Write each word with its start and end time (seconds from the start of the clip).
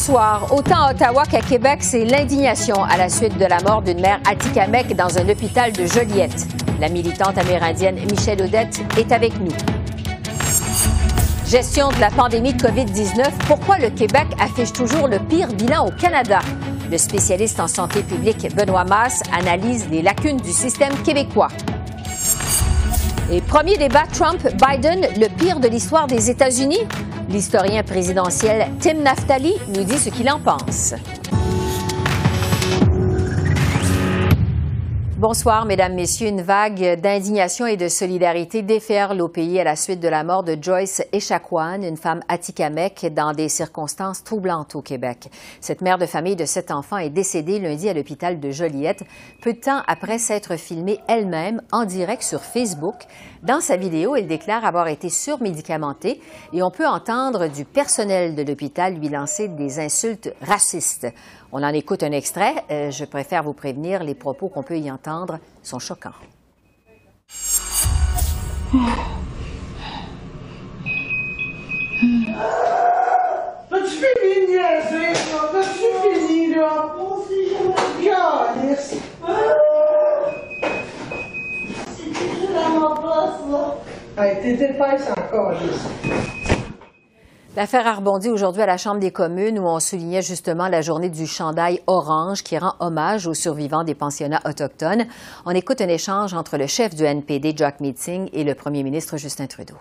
Soir, 0.00 0.46
autant 0.50 0.86
à 0.86 0.92
Ottawa 0.92 1.24
qu'à 1.26 1.42
Québec, 1.42 1.80
c'est 1.82 2.06
l'indignation 2.06 2.82
à 2.82 2.96
la 2.96 3.10
suite 3.10 3.36
de 3.36 3.44
la 3.44 3.60
mort 3.60 3.82
d'une 3.82 4.00
mère 4.00 4.18
Atikamek 4.26 4.96
dans 4.96 5.18
un 5.18 5.28
hôpital 5.28 5.72
de 5.72 5.84
Joliette. 5.84 6.46
La 6.80 6.88
militante 6.88 7.36
amérindienne 7.36 7.96
Michelle 8.10 8.40
Odette 8.40 8.80
est 8.96 9.12
avec 9.12 9.38
nous. 9.38 9.52
Gestion 11.46 11.90
de 11.90 12.00
la 12.00 12.10
pandémie 12.10 12.54
de 12.54 12.62
COVID-19. 12.62 13.26
Pourquoi 13.46 13.76
le 13.76 13.90
Québec 13.90 14.26
affiche 14.40 14.72
toujours 14.72 15.06
le 15.06 15.18
pire 15.18 15.48
bilan 15.48 15.86
au 15.86 15.90
Canada? 15.90 16.38
Le 16.90 16.96
spécialiste 16.96 17.60
en 17.60 17.68
santé 17.68 18.02
publique 18.02 18.54
Benoît 18.56 18.84
Masse 18.84 19.22
analyse 19.38 19.86
les 19.90 20.00
lacunes 20.00 20.38
du 20.38 20.52
système 20.52 20.94
québécois. 21.02 21.48
Et 23.30 23.42
premier 23.42 23.76
débat 23.76 24.04
Trump-Biden, 24.10 25.06
le 25.20 25.28
pire 25.28 25.60
de 25.60 25.68
l'histoire 25.68 26.06
des 26.06 26.30
États-Unis? 26.30 26.86
L'historien 27.30 27.84
présidentiel 27.84 28.72
Tim 28.80 29.02
Naftali 29.04 29.54
nous 29.68 29.84
dit 29.84 29.98
ce 29.98 30.10
qu'il 30.10 30.28
en 30.28 30.40
pense. 30.40 30.94
Bonsoir, 35.20 35.66
Mesdames, 35.66 35.92
Messieurs. 35.92 36.28
Une 36.28 36.40
vague 36.40 36.98
d'indignation 36.98 37.66
et 37.66 37.76
de 37.76 37.88
solidarité 37.88 38.62
déferle 38.62 39.20
au 39.20 39.28
pays 39.28 39.60
à 39.60 39.64
la 39.64 39.76
suite 39.76 40.00
de 40.00 40.08
la 40.08 40.24
mort 40.24 40.44
de 40.44 40.56
Joyce 40.58 41.02
Echaquan, 41.12 41.82
une 41.82 41.98
femme 41.98 42.22
atikamekw, 42.28 43.10
dans 43.10 43.34
des 43.34 43.50
circonstances 43.50 44.24
troublantes 44.24 44.74
au 44.76 44.80
Québec. 44.80 45.28
Cette 45.60 45.82
mère 45.82 45.98
de 45.98 46.06
famille 46.06 46.36
de 46.36 46.46
sept 46.46 46.70
enfants 46.70 46.96
est 46.96 47.10
décédée 47.10 47.58
lundi 47.58 47.86
à 47.90 47.92
l'hôpital 47.92 48.40
de 48.40 48.50
Joliette, 48.50 49.04
peu 49.42 49.52
de 49.52 49.60
temps 49.60 49.82
après 49.86 50.16
s'être 50.16 50.56
filmée 50.56 51.00
elle-même 51.06 51.60
en 51.70 51.84
direct 51.84 52.22
sur 52.22 52.40
Facebook. 52.40 52.96
Dans 53.42 53.60
sa 53.60 53.76
vidéo, 53.76 54.16
elle 54.16 54.26
déclare 54.26 54.64
avoir 54.64 54.88
été 54.88 55.10
surmédicamentée 55.10 56.18
et 56.54 56.62
on 56.62 56.70
peut 56.70 56.88
entendre 56.88 57.48
du 57.48 57.66
personnel 57.66 58.34
de 58.34 58.42
l'hôpital 58.42 58.94
lui 58.94 59.10
lancer 59.10 59.48
des 59.48 59.80
insultes 59.80 60.32
racistes. 60.40 61.08
On 61.52 61.64
en 61.64 61.74
écoute 61.74 62.04
un 62.04 62.12
extrait. 62.12 62.64
Euh, 62.70 62.90
je 62.90 63.04
préfère 63.04 63.42
vous 63.42 63.54
prévenir, 63.54 64.04
les 64.04 64.14
propos 64.14 64.48
qu'on 64.48 64.62
peut 64.62 64.78
y 64.78 64.90
entendre 64.90 65.40
sont 65.62 65.80
choquants. 65.80 66.10
As-tu 73.72 73.90
fini 73.90 74.46
de 74.46 74.52
niaiser, 74.52 75.12
là? 75.12 75.60
As-tu 75.60 75.88
fini, 76.02 76.54
là? 76.54 76.94
Calice. 78.02 78.94
C'était 81.96 82.56
à 82.56 82.68
ma 82.78 82.90
place, 83.00 83.40
là. 83.50 83.62
Hey, 84.18 84.32
t'es 84.40 84.70
épaisse 84.70 85.08
encore, 85.10 85.52
L'affaire 87.56 87.84
a 87.88 87.94
rebondi 87.94 88.28
aujourd'hui 88.28 88.62
à 88.62 88.66
la 88.66 88.76
Chambre 88.76 89.00
des 89.00 89.10
communes 89.10 89.58
où 89.58 89.66
on 89.66 89.80
soulignait 89.80 90.22
justement 90.22 90.68
la 90.68 90.82
journée 90.82 91.10
du 91.10 91.26
chandail 91.26 91.80
orange 91.88 92.44
qui 92.44 92.56
rend 92.56 92.74
hommage 92.78 93.26
aux 93.26 93.34
survivants 93.34 93.82
des 93.82 93.96
pensionnats 93.96 94.40
autochtones. 94.44 95.06
On 95.44 95.50
écoute 95.50 95.80
un 95.80 95.88
échange 95.88 96.32
entre 96.32 96.56
le 96.56 96.68
chef 96.68 96.94
du 96.94 97.02
NPD, 97.02 97.54
Jack 97.56 97.80
Meeting, 97.80 98.30
et 98.32 98.44
le 98.44 98.54
premier 98.54 98.84
ministre 98.84 99.16
Justin 99.16 99.48
Trudeau. 99.48 99.74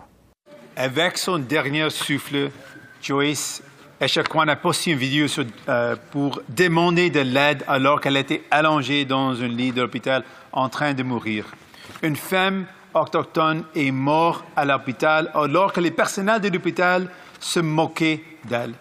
Avec 0.75 1.19
son 1.19 1.37
dernier 1.37 1.91
souffle, 1.91 2.49
Joyce 3.03 3.61
Echaquan 4.02 4.47
a 4.47 4.55
posté 4.55 4.89
une 4.89 4.97
vidéo 4.97 5.27
euh, 5.67 5.95
pour 6.09 6.41
demander 6.49 7.11
de 7.11 7.19
l'aide 7.19 7.63
alors 7.67 8.02
qu'elle 8.02 8.17
était 8.17 8.41
allongée 8.49 9.05
dans 9.05 9.39
un 9.43 9.47
lit 9.47 9.73
de 9.73 9.81
l'hôpital 9.81 10.23
en 10.53 10.69
train 10.69 10.95
de 10.95 11.03
mourir? 11.03 11.45
Une 12.02 12.15
femme 12.15 12.65
autochtone 12.95 13.63
est 13.75 13.91
morte 13.91 14.43
à 14.55 14.65
l'hôpital 14.65 15.29
alors 15.35 15.71
que 15.71 15.81
les 15.81 15.91
personnels 15.91 16.41
de 16.41 16.49
l'hôpital 16.49 17.08
se 17.39 17.60
moquaient 17.60 18.23
d'elle. 18.45 18.73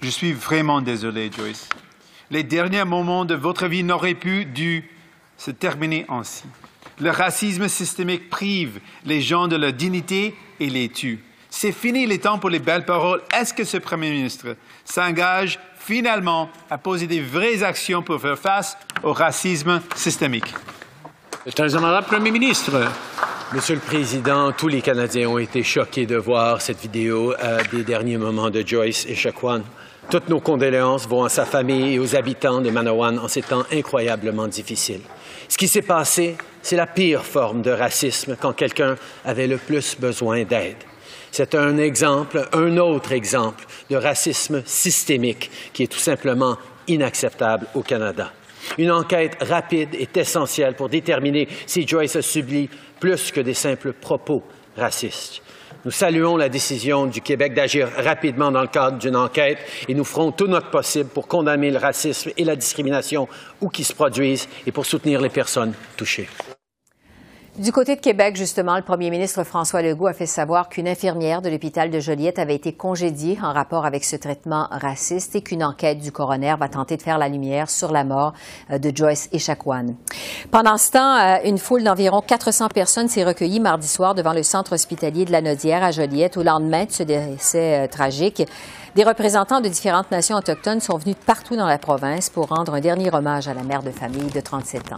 Je 0.00 0.08
suis 0.08 0.32
vraiment 0.32 0.80
désolé, 0.80 1.30
Joyce. 1.36 1.68
Les 2.30 2.42
derniers 2.42 2.84
moments 2.84 3.24
de 3.24 3.34
votre 3.34 3.66
vie 3.66 3.84
n'auraient 3.84 4.14
pu 4.14 4.44
dû 4.44 4.88
se 5.36 5.50
terminer 5.50 6.06
ainsi. 6.08 6.44
Le 6.98 7.10
racisme 7.10 7.68
systémique 7.68 8.30
prive 8.30 8.80
les 9.04 9.20
gens 9.20 9.48
de 9.48 9.56
leur 9.56 9.72
dignité 9.72 10.34
et 10.60 10.70
les 10.70 10.88
tue. 10.88 11.22
C'est 11.50 11.72
fini 11.72 12.06
les 12.06 12.18
temps 12.18 12.38
pour 12.38 12.48
les 12.48 12.58
belles 12.58 12.86
paroles. 12.86 13.22
Est-ce 13.34 13.52
que 13.52 13.64
ce 13.64 13.76
Premier 13.76 14.10
ministre 14.10 14.56
s'engage 14.84 15.58
finalement 15.78 16.48
à 16.70 16.78
poser 16.78 17.06
des 17.06 17.20
vraies 17.20 17.62
actions 17.62 18.02
pour 18.02 18.20
faire 18.20 18.38
face 18.38 18.76
au 19.02 19.12
racisme 19.12 19.82
systémique? 19.94 20.54
Premier 22.06 22.30
ministre, 22.30 22.88
Monsieur 23.54 23.74
le 23.74 23.82
Président, 23.82 24.50
tous 24.52 24.68
les 24.68 24.80
Canadiens 24.80 25.28
ont 25.28 25.36
été 25.36 25.62
choqués 25.62 26.06
de 26.06 26.16
voir 26.16 26.62
cette 26.62 26.80
vidéo 26.80 27.34
euh, 27.34 27.58
des 27.70 27.84
derniers 27.84 28.16
moments 28.16 28.48
de 28.48 28.66
Joyce 28.66 29.04
et 29.06 29.14
Shaquan. 29.14 29.60
Toutes 30.10 30.30
nos 30.30 30.40
condoléances 30.40 31.06
vont 31.06 31.24
à 31.24 31.28
sa 31.28 31.44
famille 31.44 31.94
et 31.94 31.98
aux 31.98 32.16
habitants 32.16 32.62
de 32.62 32.70
Manawan 32.70 33.18
en 33.18 33.28
ces 33.28 33.42
temps 33.42 33.64
incroyablement 33.70 34.48
difficiles. 34.48 35.02
Ce 35.48 35.58
qui 35.58 35.68
s'est 35.68 35.82
passé, 35.82 36.38
c'est 36.62 36.76
la 36.76 36.86
pire 36.86 37.26
forme 37.26 37.60
de 37.60 37.70
racisme 37.70 38.36
quand 38.40 38.54
quelqu'un 38.54 38.96
avait 39.22 39.46
le 39.46 39.58
plus 39.58 39.98
besoin 40.00 40.44
d'aide. 40.44 40.78
C'est 41.30 41.54
un 41.54 41.76
exemple, 41.76 42.48
un 42.54 42.78
autre 42.78 43.12
exemple 43.12 43.66
de 43.90 43.96
racisme 43.96 44.62
systémique 44.64 45.50
qui 45.74 45.82
est 45.82 45.92
tout 45.92 45.98
simplement 45.98 46.56
inacceptable 46.88 47.66
au 47.74 47.82
Canada. 47.82 48.32
Une 48.78 48.90
enquête 48.90 49.36
rapide 49.40 49.94
est 49.94 50.16
essentielle 50.16 50.74
pour 50.74 50.88
déterminer 50.88 51.48
si 51.66 51.86
Joyce 51.86 52.16
a 52.16 52.22
subi 52.22 52.68
plus 53.00 53.30
que 53.30 53.40
des 53.40 53.54
simples 53.54 53.92
propos 53.92 54.42
racistes. 54.76 55.42
Nous 55.84 55.90
saluons 55.90 56.36
la 56.36 56.48
décision 56.48 57.06
du 57.06 57.20
Québec 57.20 57.54
d'agir 57.54 57.88
rapidement 57.96 58.52
dans 58.52 58.62
le 58.62 58.68
cadre 58.68 58.98
d'une 58.98 59.16
enquête 59.16 59.58
et 59.88 59.94
nous 59.94 60.04
ferons 60.04 60.30
tout 60.30 60.46
notre 60.46 60.70
possible 60.70 61.10
pour 61.10 61.26
condamner 61.26 61.72
le 61.72 61.78
racisme 61.78 62.30
et 62.36 62.44
la 62.44 62.54
discrimination 62.54 63.28
où 63.60 63.68
qu'ils 63.68 63.84
se 63.84 63.94
produisent 63.94 64.48
et 64.64 64.70
pour 64.70 64.86
soutenir 64.86 65.20
les 65.20 65.28
personnes 65.28 65.74
touchées. 65.96 66.28
Du 67.58 67.70
côté 67.70 67.96
de 67.96 68.00
Québec, 68.00 68.34
justement, 68.34 68.76
le 68.76 68.82
premier 68.82 69.10
ministre 69.10 69.44
François 69.44 69.82
Legault 69.82 70.06
a 70.06 70.14
fait 70.14 70.24
savoir 70.24 70.70
qu'une 70.70 70.88
infirmière 70.88 71.42
de 71.42 71.50
l'hôpital 71.50 71.90
de 71.90 72.00
Joliette 72.00 72.38
avait 72.38 72.54
été 72.54 72.72
congédiée 72.72 73.38
en 73.42 73.52
rapport 73.52 73.84
avec 73.84 74.04
ce 74.04 74.16
traitement 74.16 74.68
raciste 74.70 75.36
et 75.36 75.42
qu'une 75.42 75.62
enquête 75.62 75.98
du 75.98 76.12
coroner 76.12 76.54
va 76.58 76.70
tenter 76.70 76.96
de 76.96 77.02
faire 77.02 77.18
la 77.18 77.28
lumière 77.28 77.68
sur 77.68 77.92
la 77.92 78.04
mort 78.04 78.32
euh, 78.70 78.78
de 78.78 78.90
Joyce 78.96 79.28
Echaquan. 79.34 79.96
Pendant 80.50 80.78
ce 80.78 80.92
temps, 80.92 81.14
euh, 81.16 81.36
une 81.44 81.58
foule 81.58 81.84
d'environ 81.84 82.22
400 82.22 82.68
personnes 82.68 83.08
s'est 83.08 83.22
recueillie 83.22 83.60
mardi 83.60 83.86
soir 83.86 84.14
devant 84.14 84.32
le 84.32 84.42
centre 84.42 84.72
hospitalier 84.72 85.26
de 85.26 85.32
la 85.32 85.42
Nodière 85.42 85.84
à 85.84 85.90
Joliette 85.90 86.38
au 86.38 86.42
lendemain 86.42 86.86
de 86.86 86.90
ce 86.90 87.02
décès 87.02 87.84
euh, 87.84 87.86
tragique. 87.86 88.42
Des 88.94 89.04
représentants 89.04 89.60
de 89.60 89.68
différentes 89.68 90.10
nations 90.10 90.38
autochtones 90.38 90.80
sont 90.80 90.96
venus 90.96 91.16
partout 91.26 91.56
dans 91.56 91.66
la 91.66 91.76
province 91.76 92.30
pour 92.30 92.48
rendre 92.48 92.72
un 92.72 92.80
dernier 92.80 93.14
hommage 93.14 93.46
à 93.46 93.52
la 93.52 93.62
mère 93.62 93.82
de 93.82 93.90
famille 93.90 94.30
de 94.30 94.40
37 94.40 94.92
ans. 94.92 94.96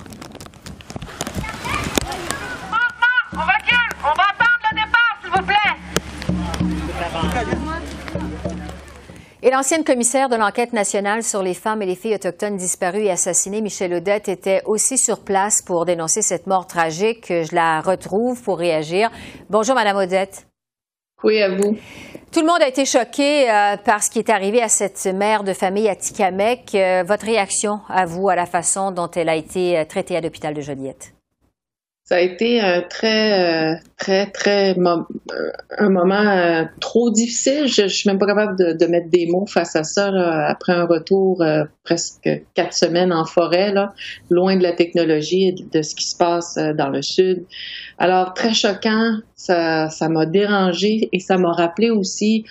Et 9.42 9.50
l'ancienne 9.50 9.84
commissaire 9.84 10.30
de 10.30 10.36
l'enquête 10.36 10.72
nationale 10.72 11.22
sur 11.22 11.42
les 11.42 11.52
femmes 11.52 11.82
et 11.82 11.86
les 11.86 11.96
filles 11.96 12.14
autochtones 12.14 12.56
disparues 12.56 13.04
et 13.04 13.10
assassinées, 13.10 13.60
Michelle 13.60 13.92
Odette, 13.92 14.30
était 14.30 14.62
aussi 14.64 14.96
sur 14.96 15.22
place 15.22 15.60
pour 15.60 15.84
dénoncer 15.84 16.22
cette 16.22 16.46
mort 16.46 16.66
tragique. 16.66 17.26
Je 17.28 17.54
la 17.54 17.82
retrouve 17.82 18.42
pour 18.42 18.58
réagir. 18.58 19.10
Bonjour, 19.50 19.74
Madame 19.74 19.98
Odette. 19.98 20.46
Oui, 21.22 21.42
à 21.42 21.50
vous. 21.50 21.76
Tout 22.32 22.40
le 22.40 22.46
monde 22.46 22.62
a 22.62 22.68
été 22.68 22.84
choqué 22.84 23.50
euh, 23.50 23.76
par 23.76 24.02
ce 24.02 24.10
qui 24.10 24.18
est 24.18 24.28
arrivé 24.28 24.60
à 24.60 24.68
cette 24.68 25.06
mère 25.06 25.44
de 25.44 25.52
famille 25.52 25.88
à 25.88 25.94
Tikamek. 25.94 26.74
Euh, 26.74 27.02
votre 27.06 27.26
réaction 27.26 27.80
à 27.88 28.06
vous, 28.06 28.28
à 28.28 28.34
la 28.34 28.46
façon 28.46 28.90
dont 28.90 29.10
elle 29.14 29.28
a 29.28 29.36
été 29.36 29.78
euh, 29.78 29.84
traitée 29.84 30.16
à 30.16 30.20
l'hôpital 30.20 30.52
de 30.52 30.60
Joliette? 30.60 31.13
Ça 32.06 32.16
a 32.16 32.20
été 32.20 32.60
un 32.60 32.82
très, 32.82 33.72
euh, 33.72 33.76
très, 33.96 34.30
très 34.30 34.78
euh, 34.78 35.02
un 35.78 35.88
moment 35.88 36.14
euh, 36.14 36.64
trop 36.78 37.10
difficile. 37.10 37.66
Je, 37.66 37.84
je 37.84 37.94
suis 37.94 38.10
même 38.10 38.18
pas 38.18 38.26
capable 38.26 38.58
de, 38.58 38.86
mettre 38.86 39.08
des 39.08 39.26
mots 39.26 39.46
face 39.46 39.74
à 39.74 39.84
ça 39.84 40.10
là, 40.10 40.46
après 40.46 40.74
un 40.74 40.84
retour 40.84 41.42
presque 41.82 42.28
quatre 42.52 42.74
semaines 42.74 43.10
en 43.10 43.24
forêt, 43.24 43.72
là, 43.72 43.94
loin 44.28 44.56
de 44.56 44.62
la 44.62 44.72
technologie 44.72 45.48
et 45.48 45.52
de, 45.52 45.80
ce 45.80 45.94
qui 45.94 46.06
se 46.06 46.16
passe 46.16 46.56
dans 46.76 46.90
le 46.90 47.00
sud. 47.00 47.46
Alors 47.96 48.34
très 48.34 48.52
choquant, 48.52 49.20
ça, 49.34 49.88
m'a 50.10 50.26
dérangé 50.26 51.08
et 51.10 51.20
ça 51.20 51.38
m'a 51.38 51.52
rappelé 51.52 51.88
aussi 51.88 52.44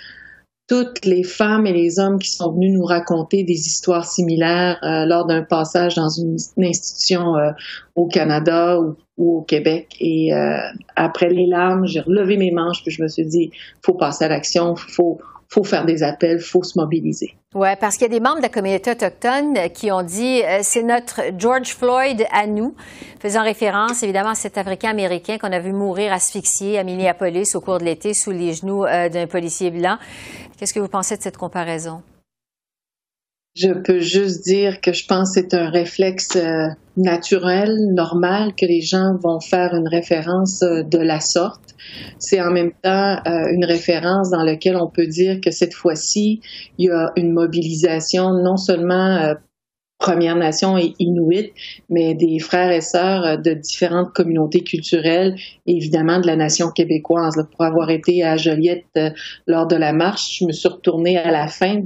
toutes 0.67 1.05
les 1.05 1.23
femmes 1.23 1.67
et 1.67 1.73
les 1.73 1.99
hommes 1.99 2.19
qui 2.19 2.31
sont 2.31 2.51
venus 2.53 2.73
nous 2.73 2.85
raconter 2.85 3.43
des 3.43 3.67
histoires 3.67 4.05
similaires 4.05 4.79
euh, 4.83 5.05
lors 5.05 5.25
d'un 5.25 5.43
passage 5.43 5.95
dans 5.95 6.09
une, 6.09 6.37
institution 6.57 7.35
euh, 7.35 7.51
au 7.95 8.07
Canada 8.07 8.79
ou, 8.79 8.95
au 9.17 9.41
Québec. 9.41 9.95
Et 9.99 10.33
euh, 10.33 10.57
après 10.95 11.29
les 11.29 11.45
larmes, 11.45 11.85
j'ai 11.85 12.01
relevé 12.01 12.37
mes 12.37 12.51
manches 12.51 12.81
puis 12.83 12.91
je 12.91 13.01
me 13.01 13.07
suis 13.07 13.25
dit, 13.25 13.51
faut 13.81 13.93
passer 13.93 14.25
à 14.25 14.27
l'action, 14.29 14.75
faut 14.75 15.19
faut 15.49 15.63
faire 15.63 15.85
des 15.85 16.01
appels, 16.01 16.39
faut 16.39 16.63
se 16.63 16.79
mobiliser. 16.79 17.35
Oui, 17.53 17.67
parce 17.79 17.97
qu'il 17.97 18.07
y 18.07 18.09
a 18.09 18.17
des 18.17 18.19
membres 18.19 18.37
de 18.37 18.41
la 18.41 18.49
communauté 18.49 18.89
autochtone 18.89 19.69
qui 19.71 19.91
ont 19.91 20.01
dit 20.01 20.41
c'est 20.63 20.81
notre 20.81 21.21
George 21.37 21.75
Floyd 21.75 22.25
à 22.31 22.47
nous, 22.47 22.73
faisant 23.19 23.43
référence 23.43 24.01
évidemment 24.01 24.31
à 24.31 24.35
cet 24.35 24.57
Africain-Américain 24.57 25.37
qu'on 25.37 25.51
a 25.51 25.59
vu 25.59 25.71
mourir 25.71 26.11
asphyxié 26.11 26.79
à 26.79 26.83
Minneapolis 26.83 27.53
au 27.53 27.61
cours 27.61 27.77
de 27.77 27.83
l'été 27.83 28.15
sous 28.15 28.31
les 28.31 28.53
genoux 28.53 28.83
d'un 28.85 29.27
policier 29.27 29.69
blanc. 29.69 29.97
Qu'est-ce 30.57 30.73
que 30.73 30.79
vous 30.79 30.87
pensez 30.87 31.17
de 31.17 31.21
cette 31.21 31.37
comparaison? 31.37 32.01
Je 33.63 33.71
peux 33.71 33.99
juste 33.99 34.43
dire 34.43 34.81
que 34.81 34.91
je 34.91 35.05
pense 35.05 35.33
que 35.33 35.39
c'est 35.39 35.53
un 35.53 35.69
réflexe 35.69 36.35
euh, 36.35 36.67
naturel, 36.97 37.73
normal, 37.93 38.53
que 38.59 38.65
les 38.65 38.81
gens 38.81 39.15
vont 39.23 39.39
faire 39.39 39.73
une 39.73 39.87
référence 39.87 40.61
euh, 40.63 40.83
de 40.83 40.97
la 40.97 41.21
sorte. 41.21 41.73
C'est 42.19 42.41
en 42.41 42.51
même 42.51 42.71
temps 42.81 43.19
euh, 43.25 43.47
une 43.53 43.63
référence 43.63 44.31
dans 44.31 44.43
laquelle 44.43 44.75
on 44.75 44.89
peut 44.89 45.07
dire 45.07 45.39
que 45.39 45.51
cette 45.51 45.73
fois-ci, 45.73 46.41
il 46.77 46.87
y 46.87 46.89
a 46.89 47.11
une 47.15 47.31
mobilisation 47.31 48.31
non 48.43 48.57
seulement 48.57 49.33
Premières 50.03 50.35
Nations 50.35 50.77
et 50.77 50.95
Inuits, 50.99 51.53
mais 51.89 52.13
des 52.13 52.37
frères 52.39 52.71
et 52.71 52.81
sœurs 52.81 53.41
de 53.41 53.53
différentes 53.53 54.11
communautés 54.11 54.61
culturelles 54.61 55.33
et 55.65 55.77
évidemment 55.77 56.19
de 56.19 56.27
la 56.27 56.35
nation 56.35 56.71
québécoise. 56.71 57.35
Pour 57.51 57.63
avoir 57.63 57.89
été 57.89 58.21
à 58.21 58.35
Joliette 58.35 58.83
euh, 58.97 59.11
lors 59.47 59.65
de 59.65 59.77
la 59.77 59.93
marche, 59.93 60.39
je 60.39 60.45
me 60.45 60.51
suis 60.51 60.67
retournée 60.67 61.17
à 61.17 61.31
la 61.31 61.47
fin 61.47 61.79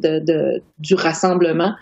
du 0.80 0.96
rassemblement 0.96 1.74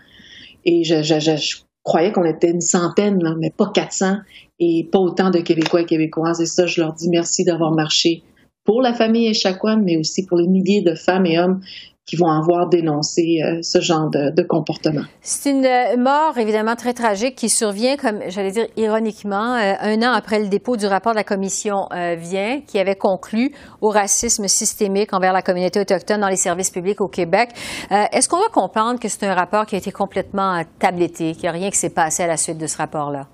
et 0.65 0.83
je, 0.83 1.61
croyais 1.83 2.11
qu'on 2.11 2.25
était 2.25 2.51
une 2.51 2.59
centaine, 2.59 3.17
mais 3.39 3.51
pas 3.55 3.71
400 3.73 4.17
et 4.59 4.89
pas 4.91 4.99
autant 4.99 5.29
de 5.29 5.39
Québécois 5.39 5.81
et 5.81 5.85
Québécoises. 5.85 6.41
Et 6.41 6.47
ça, 6.47 6.65
je 6.65 6.81
leur 6.81 6.93
dis 6.95 7.07
merci 7.07 7.45
d'avoir 7.45 7.71
marché 7.71 8.23
pour 8.65 8.81
la 8.81 8.93
famille 8.93 9.27
Echaquan, 9.27 9.81
mais 9.81 9.95
aussi 9.95 10.25
pour 10.25 10.37
les 10.37 10.47
milliers 10.47 10.81
de 10.81 10.95
femmes 10.95 11.27
et 11.27 11.39
hommes 11.39 11.61
qui 12.05 12.17
vont 12.17 12.29
avoir 12.29 12.69
dénoncé 12.69 13.41
euh, 13.43 13.59
ce 13.63 13.81
genre 13.81 14.09
de, 14.09 14.43
comportement. 14.43 15.01
C'est 15.21 15.49
une 15.49 15.65
euh, 15.65 15.97
mort 15.97 16.37
évidemment 16.37 16.75
très 16.75 16.93
tragique 16.93 17.35
qui 17.35 17.49
survient, 17.49 17.97
comme 17.97 18.19
j'allais 18.27 18.51
dire 18.51 18.67
ironiquement, 18.77 19.55
euh, 19.55 19.73
un 19.79 20.01
an 20.03 20.11
après 20.11 20.39
le 20.39 20.47
dépôt 20.47 20.77
du 20.77 20.85
rapport 20.85 21.13
de 21.13 21.17
la 21.17 21.23
commission 21.23 21.87
Vient, 22.17 22.61
qui 22.65 22.79
avait 22.79 22.95
conclu 22.95 23.53
au 23.81 23.89
racisme 23.89 24.47
systémique 24.47 25.13
envers 25.13 25.33
la 25.33 25.41
communauté 25.41 25.79
autochtone 25.79 26.21
dans 26.21 26.29
les 26.29 26.35
services 26.35 26.69
publics 26.69 27.01
au 27.01 27.07
Québec. 27.07 27.49
Est-ce 27.89 28.27
qu'on 28.29 28.39
va 28.39 28.49
comprendre 28.51 28.99
que 28.99 29.07
c'est 29.07 29.25
un 29.25 29.33
rapport 29.33 29.65
qui 29.65 29.75
a 29.75 29.77
été 29.77 29.91
complètement 29.91 30.61
tabletté, 30.79 31.33
qu'il 31.33 31.43
n'y 31.43 31.49
a 31.49 31.51
rien 31.51 31.69
qui 31.69 31.77
s'est 31.77 31.89
passé 31.89 32.23
à 32.23 32.27
la 32.27 32.37
suite 32.37 32.57
de 32.57 32.67
ce 32.67 32.77
rapport-là? 32.77 33.27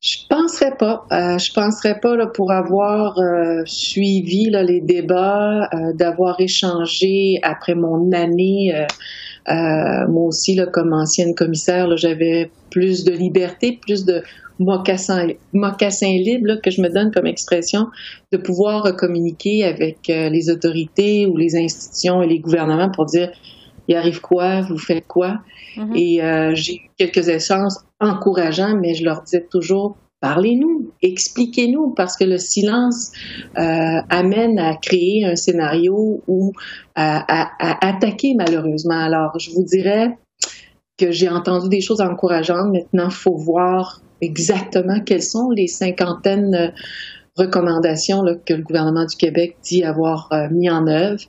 Je 0.00 0.16
penserais 0.30 0.74
pas. 0.78 1.04
Euh, 1.12 1.36
je 1.36 1.52
penserais 1.52 2.00
pas 2.00 2.16
là, 2.16 2.26
pour 2.26 2.52
avoir 2.52 3.18
euh, 3.18 3.62
suivi 3.66 4.48
là, 4.48 4.62
les 4.62 4.80
débats, 4.80 5.68
euh, 5.74 5.92
d'avoir 5.92 6.40
échangé 6.40 7.38
après 7.42 7.74
mon 7.74 8.10
année. 8.12 8.72
moi 9.46 10.24
aussi, 10.24 10.54
là, 10.54 10.66
comme 10.66 10.94
ancienne 10.94 11.34
commissaire, 11.34 11.94
j'avais 11.98 12.50
plus 12.70 13.04
de 13.04 13.12
liberté, 13.12 13.78
plus 13.82 14.06
de 14.06 14.22
mocassin, 14.58 15.28
mocassin 15.52 16.12
libre 16.12 16.60
que 16.62 16.70
je 16.70 16.80
me 16.80 16.88
donne 16.88 17.10
comme 17.10 17.26
expression, 17.26 17.88
de 18.32 18.38
pouvoir 18.38 18.96
communiquer 18.96 19.64
avec 19.64 19.98
les 20.08 20.50
autorités 20.50 21.26
ou 21.26 21.36
les 21.36 21.56
institutions 21.56 22.22
et 22.22 22.26
les 22.26 22.38
gouvernements 22.38 22.90
pour 22.90 23.04
dire 23.04 23.30
il 23.90 23.96
arrive 23.96 24.20
quoi, 24.20 24.62
vous 24.62 24.78
faites 24.78 25.06
quoi? 25.06 25.40
Mm-hmm. 25.76 25.96
Et 25.96 26.54
j'ai 26.56 26.74
eu 26.76 26.90
quelques 26.96 27.28
échanges 27.28 27.74
encourageants, 28.00 28.76
mais 28.80 28.94
je 28.94 29.04
leur 29.04 29.22
disais 29.22 29.46
toujours 29.50 29.96
parlez-nous, 30.20 30.92
expliquez-nous, 31.02 31.94
parce 31.94 32.16
que 32.16 32.24
le 32.24 32.38
silence 32.38 33.12
euh, 33.58 34.00
amène 34.08 34.58
à 34.58 34.76
créer 34.76 35.24
un 35.24 35.34
scénario 35.34 36.22
ou 36.28 36.52
à, 36.94 37.86
attaquer 37.86 38.34
malheureusement. 38.36 39.00
Alors, 39.00 39.38
je 39.38 39.50
vous 39.50 39.64
dirais 39.64 40.18
que 40.98 41.10
j'ai 41.10 41.28
entendu 41.28 41.68
des 41.68 41.80
choses 41.80 42.02
encourageantes. 42.02 42.72
Maintenant, 42.72 43.08
il 43.08 43.14
faut 43.14 43.36
voir 43.36 44.02
exactement 44.20 45.00
quelles 45.00 45.22
sont 45.22 45.50
les 45.50 45.66
cinquantaines 45.66 46.74
recommandations 47.40 48.22
que 48.44 48.54
le 48.54 48.62
gouvernement 48.62 49.04
du 49.04 49.16
Québec 49.16 49.56
dit 49.62 49.82
avoir 49.82 50.28
euh, 50.32 50.48
mis 50.50 50.70
en 50.70 50.86
œuvre 50.86 51.20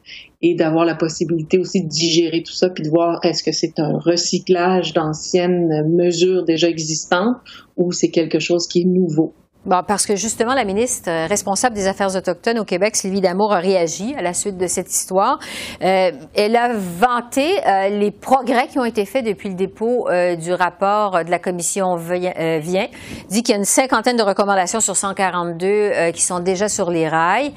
et 0.41 0.55
d'avoir 0.55 0.85
la 0.85 0.95
possibilité 0.95 1.57
aussi 1.57 1.83
de 1.83 1.89
digérer 1.89 2.43
tout 2.43 2.53
ça 2.53 2.69
puis 2.69 2.83
de 2.83 2.89
voir 2.89 3.19
est-ce 3.23 3.43
que 3.43 3.51
c'est 3.51 3.79
un 3.79 3.97
recyclage 3.97 4.93
d'anciennes 4.93 5.87
mesures 5.89 6.43
déjà 6.43 6.67
existantes 6.67 7.37
ou 7.77 7.91
c'est 7.91 8.09
quelque 8.09 8.39
chose 8.39 8.67
qui 8.67 8.81
est 8.81 8.85
nouveau. 8.85 9.33
Bon, 9.63 9.83
parce 9.87 10.07
que 10.07 10.15
justement, 10.15 10.55
la 10.55 10.63
ministre 10.63 11.11
responsable 11.27 11.75
des 11.75 11.85
Affaires 11.85 12.15
autochtones 12.15 12.57
au 12.57 12.65
Québec, 12.65 12.95
Sylvie 12.95 13.21
Damour, 13.21 13.53
a 13.53 13.59
réagi 13.59 14.15
à 14.17 14.23
la 14.23 14.33
suite 14.33 14.57
de 14.57 14.65
cette 14.65 14.91
histoire. 14.91 15.37
Euh, 15.83 16.11
elle 16.33 16.55
a 16.55 16.73
vanté 16.73 17.59
euh, 17.67 17.89
les 17.89 18.09
progrès 18.09 18.67
qui 18.67 18.79
ont 18.79 18.85
été 18.85 19.05
faits 19.05 19.23
depuis 19.23 19.49
le 19.49 19.55
dépôt 19.55 20.09
euh, 20.09 20.35
du 20.35 20.51
rapport 20.51 21.23
de 21.23 21.29
la 21.29 21.37
commission 21.37 21.95
Vient, 21.95 22.87
dit 23.29 23.43
qu'il 23.43 23.53
y 23.53 23.55
a 23.55 23.57
une 23.57 23.65
cinquantaine 23.65 24.17
de 24.17 24.23
recommandations 24.23 24.79
sur 24.79 24.95
142 24.95 26.11
qui 26.11 26.23
sont 26.23 26.39
déjà 26.39 26.67
sur 26.67 26.89
les 26.89 27.07
rails. 27.07 27.53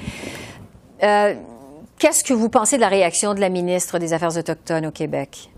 Qu'est-ce 1.00 2.22
que 2.22 2.34
vous 2.34 2.50
pensez 2.50 2.76
de 2.76 2.82
la 2.82 2.88
réaction 2.88 3.32
de 3.32 3.40
la 3.40 3.48
ministre 3.48 3.98
des 3.98 4.12
Affaires 4.12 4.36
autochtones 4.36 4.86
au 4.86 4.90
Québec? 4.90 5.48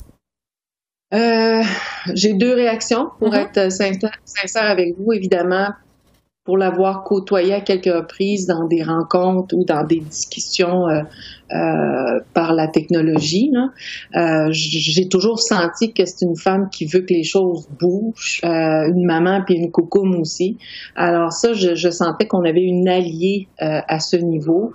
J'ai 1.10 2.34
deux 2.34 2.54
réactions 2.54 3.06
pour 3.18 3.32
mm-hmm. 3.32 3.58
être 3.58 3.72
sincère 4.24 4.70
avec 4.70 4.94
vous. 4.96 5.12
Évidemment, 5.12 5.68
pour 6.46 6.56
l'avoir 6.56 7.02
côtoyé 7.02 7.52
à 7.54 7.60
quelques 7.60 7.92
reprises 7.92 8.46
dans 8.46 8.66
des 8.68 8.82
rencontres 8.82 9.54
ou 9.54 9.64
dans 9.64 9.84
des 9.84 9.98
discussions 9.98 10.86
euh, 10.86 11.02
euh, 11.52 12.20
par 12.34 12.54
la 12.54 12.68
technologie. 12.68 13.50
Euh, 14.14 14.48
j'ai 14.52 15.08
toujours 15.08 15.40
senti 15.40 15.92
que 15.92 16.04
c'est 16.06 16.24
une 16.24 16.36
femme 16.36 16.68
qui 16.70 16.86
veut 16.86 17.00
que 17.00 17.12
les 17.12 17.24
choses 17.24 17.68
bougent, 17.80 18.40
une 18.44 19.04
maman 19.04 19.42
puis 19.44 19.56
une 19.56 19.72
coucoume 19.72 20.20
aussi. 20.20 20.56
Alors 20.94 21.32
ça, 21.32 21.52
je, 21.52 21.74
je 21.74 21.90
sentais 21.90 22.26
qu'on 22.26 22.44
avait 22.44 22.62
une 22.62 22.88
alliée 22.88 23.48
à 23.58 23.98
ce 23.98 24.16
niveau. 24.16 24.72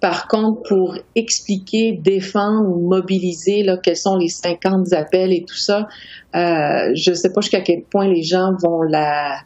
Par 0.00 0.28
contre, 0.28 0.62
pour 0.68 0.98
expliquer, 1.14 1.98
défendre 1.98 2.68
ou 2.68 2.86
mobiliser 2.86 3.62
là, 3.62 3.78
quels 3.78 3.96
sont 3.96 4.16
les 4.16 4.28
50 4.28 4.92
appels 4.92 5.32
et 5.32 5.44
tout 5.48 5.56
ça, 5.56 5.88
je 6.34 7.10
ne 7.10 7.14
sais 7.14 7.32
pas 7.32 7.40
jusqu'à 7.40 7.62
quel 7.62 7.84
point 7.84 8.06
les 8.06 8.22
gens 8.22 8.50
vont 8.62 8.82
la 8.82 9.38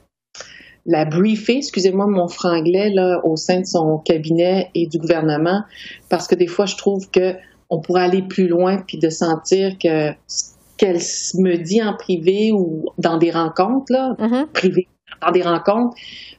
la 0.87 1.05
briefer, 1.05 1.59
excusez-moi 1.59 2.06
mon 2.06 2.29
franglais, 2.29 2.91
là, 2.91 3.21
au 3.25 3.37
sein 3.37 3.60
de 3.60 3.67
son 3.67 3.99
cabinet 3.99 4.70
et 4.75 4.87
du 4.87 4.99
gouvernement, 4.99 5.63
parce 6.08 6.27
que 6.27 6.34
des 6.34 6.46
fois, 6.46 6.67
je 6.67 6.77
trouve 6.77 7.10
que 7.10 7.34
on 7.69 7.81
pourrait 7.81 8.03
aller 8.03 8.22
plus 8.22 8.49
loin 8.49 8.79
puis 8.87 8.99
de 8.99 9.10
sentir 9.10 9.79
que 9.79 10.10
ce 10.27 10.51
qu'elle 10.77 10.99
me 11.39 11.56
dit 11.56 11.82
en 11.82 11.94
privé 11.94 12.51
ou 12.53 12.87
dans 12.99 13.19
des 13.19 13.31
rencontres, 13.31 13.93
là, 13.93 14.17
mm-hmm. 14.19 14.46
privées, 14.46 14.89
dans 15.22 15.31
des 15.31 15.43
rencontres, 15.43 15.94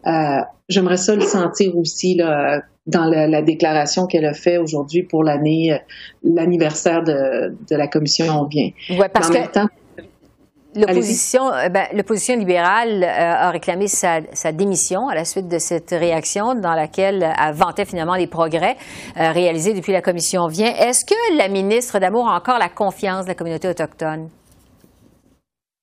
euh, 0.07 0.41
j'aimerais 0.67 0.97
ça 0.97 1.15
le 1.15 1.21
sentir 1.21 1.77
aussi, 1.77 2.15
là, 2.15 2.61
dans 2.87 3.05
la, 3.05 3.41
déclaration 3.41 4.07
qu'elle 4.07 4.25
a 4.25 4.33
fait 4.33 4.57
aujourd'hui 4.57 5.03
pour 5.03 5.23
l'année, 5.23 5.71
euh, 5.71 5.77
l'anniversaire 6.23 7.03
de, 7.03 7.53
la 7.69 7.87
commission 7.87 8.25
On 8.29 8.45
vient. 8.45 8.71
Ouais, 8.89 9.09
parce 9.09 9.29
que 9.29 9.37
L'opposition, 10.73 11.51
euh, 11.51 11.67
ben, 11.67 11.87
l'opposition 11.93 12.37
libérale 12.37 13.03
euh, 13.03 13.07
a 13.07 13.49
réclamé 13.49 13.87
sa, 13.87 14.21
démission 14.53 15.09
à 15.09 15.15
la 15.15 15.25
suite 15.25 15.49
de 15.49 15.59
cette 15.59 15.89
réaction 15.89 16.55
dans 16.55 16.73
laquelle 16.73 17.35
elle 17.37 17.53
vantait 17.53 17.85
finalement 17.85 18.15
les 18.15 18.27
progrès 18.27 18.77
euh, 19.17 19.31
réalisés 19.31 19.73
depuis 19.73 19.91
la 19.91 20.01
commission 20.01 20.47
vient. 20.47 20.73
Est-ce 20.73 21.03
que 21.03 21.37
la 21.37 21.49
ministre 21.49 21.99
d'Amour 21.99 22.29
a 22.29 22.37
encore 22.37 22.57
la 22.57 22.69
confiance 22.69 23.25
de 23.25 23.29
la 23.29 23.35
communauté 23.35 23.67
autochtone? 23.67 24.29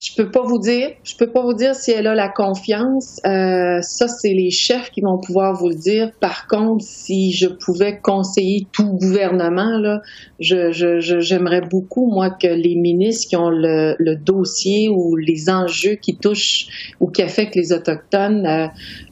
Je 0.00 0.14
peux 0.14 0.31
pas 0.31 0.43
vous 0.43 0.61
dire. 0.61 0.90
Je 1.02 1.17
peux 1.17 1.26
pas 1.26 1.43
vous 1.43 1.55
dire 1.55 1.75
si 1.75 1.90
elle 1.90 2.07
a 2.07 2.14
la 2.14 2.28
confiance. 2.28 3.21
Euh, 3.26 3.81
ça, 3.83 4.07
c'est 4.07 4.33
les 4.33 4.50
chefs 4.50 4.93
qui 4.93 5.00
vont 5.00 5.19
pouvoir 5.19 5.55
vous 5.55 5.71
le 5.71 5.75
dire. 5.75 6.12
Par 6.21 6.47
contre, 6.47 6.85
si 6.85 7.33
je 7.33 7.49
pouvais 7.49 7.99
conseiller 7.99 8.69
tout 8.73 8.93
gouvernement, 8.93 9.76
là, 9.76 10.00
je, 10.38 10.71
j'aimerais 11.19 11.62
beaucoup, 11.62 12.09
moi, 12.12 12.31
que 12.31 12.47
les 12.47 12.76
ministres 12.76 13.28
qui 13.28 13.35
ont 13.35 13.50
le, 13.50 14.14
dossier 14.14 14.88
ou 14.88 15.17
les 15.17 15.50
enjeux 15.50 15.97
qui 15.97 16.17
touchent 16.17 16.95
ou 17.00 17.11
qui 17.11 17.23
affectent 17.23 17.57
les 17.57 17.73
Autochtones, 17.73 18.47
euh, 18.47 18.67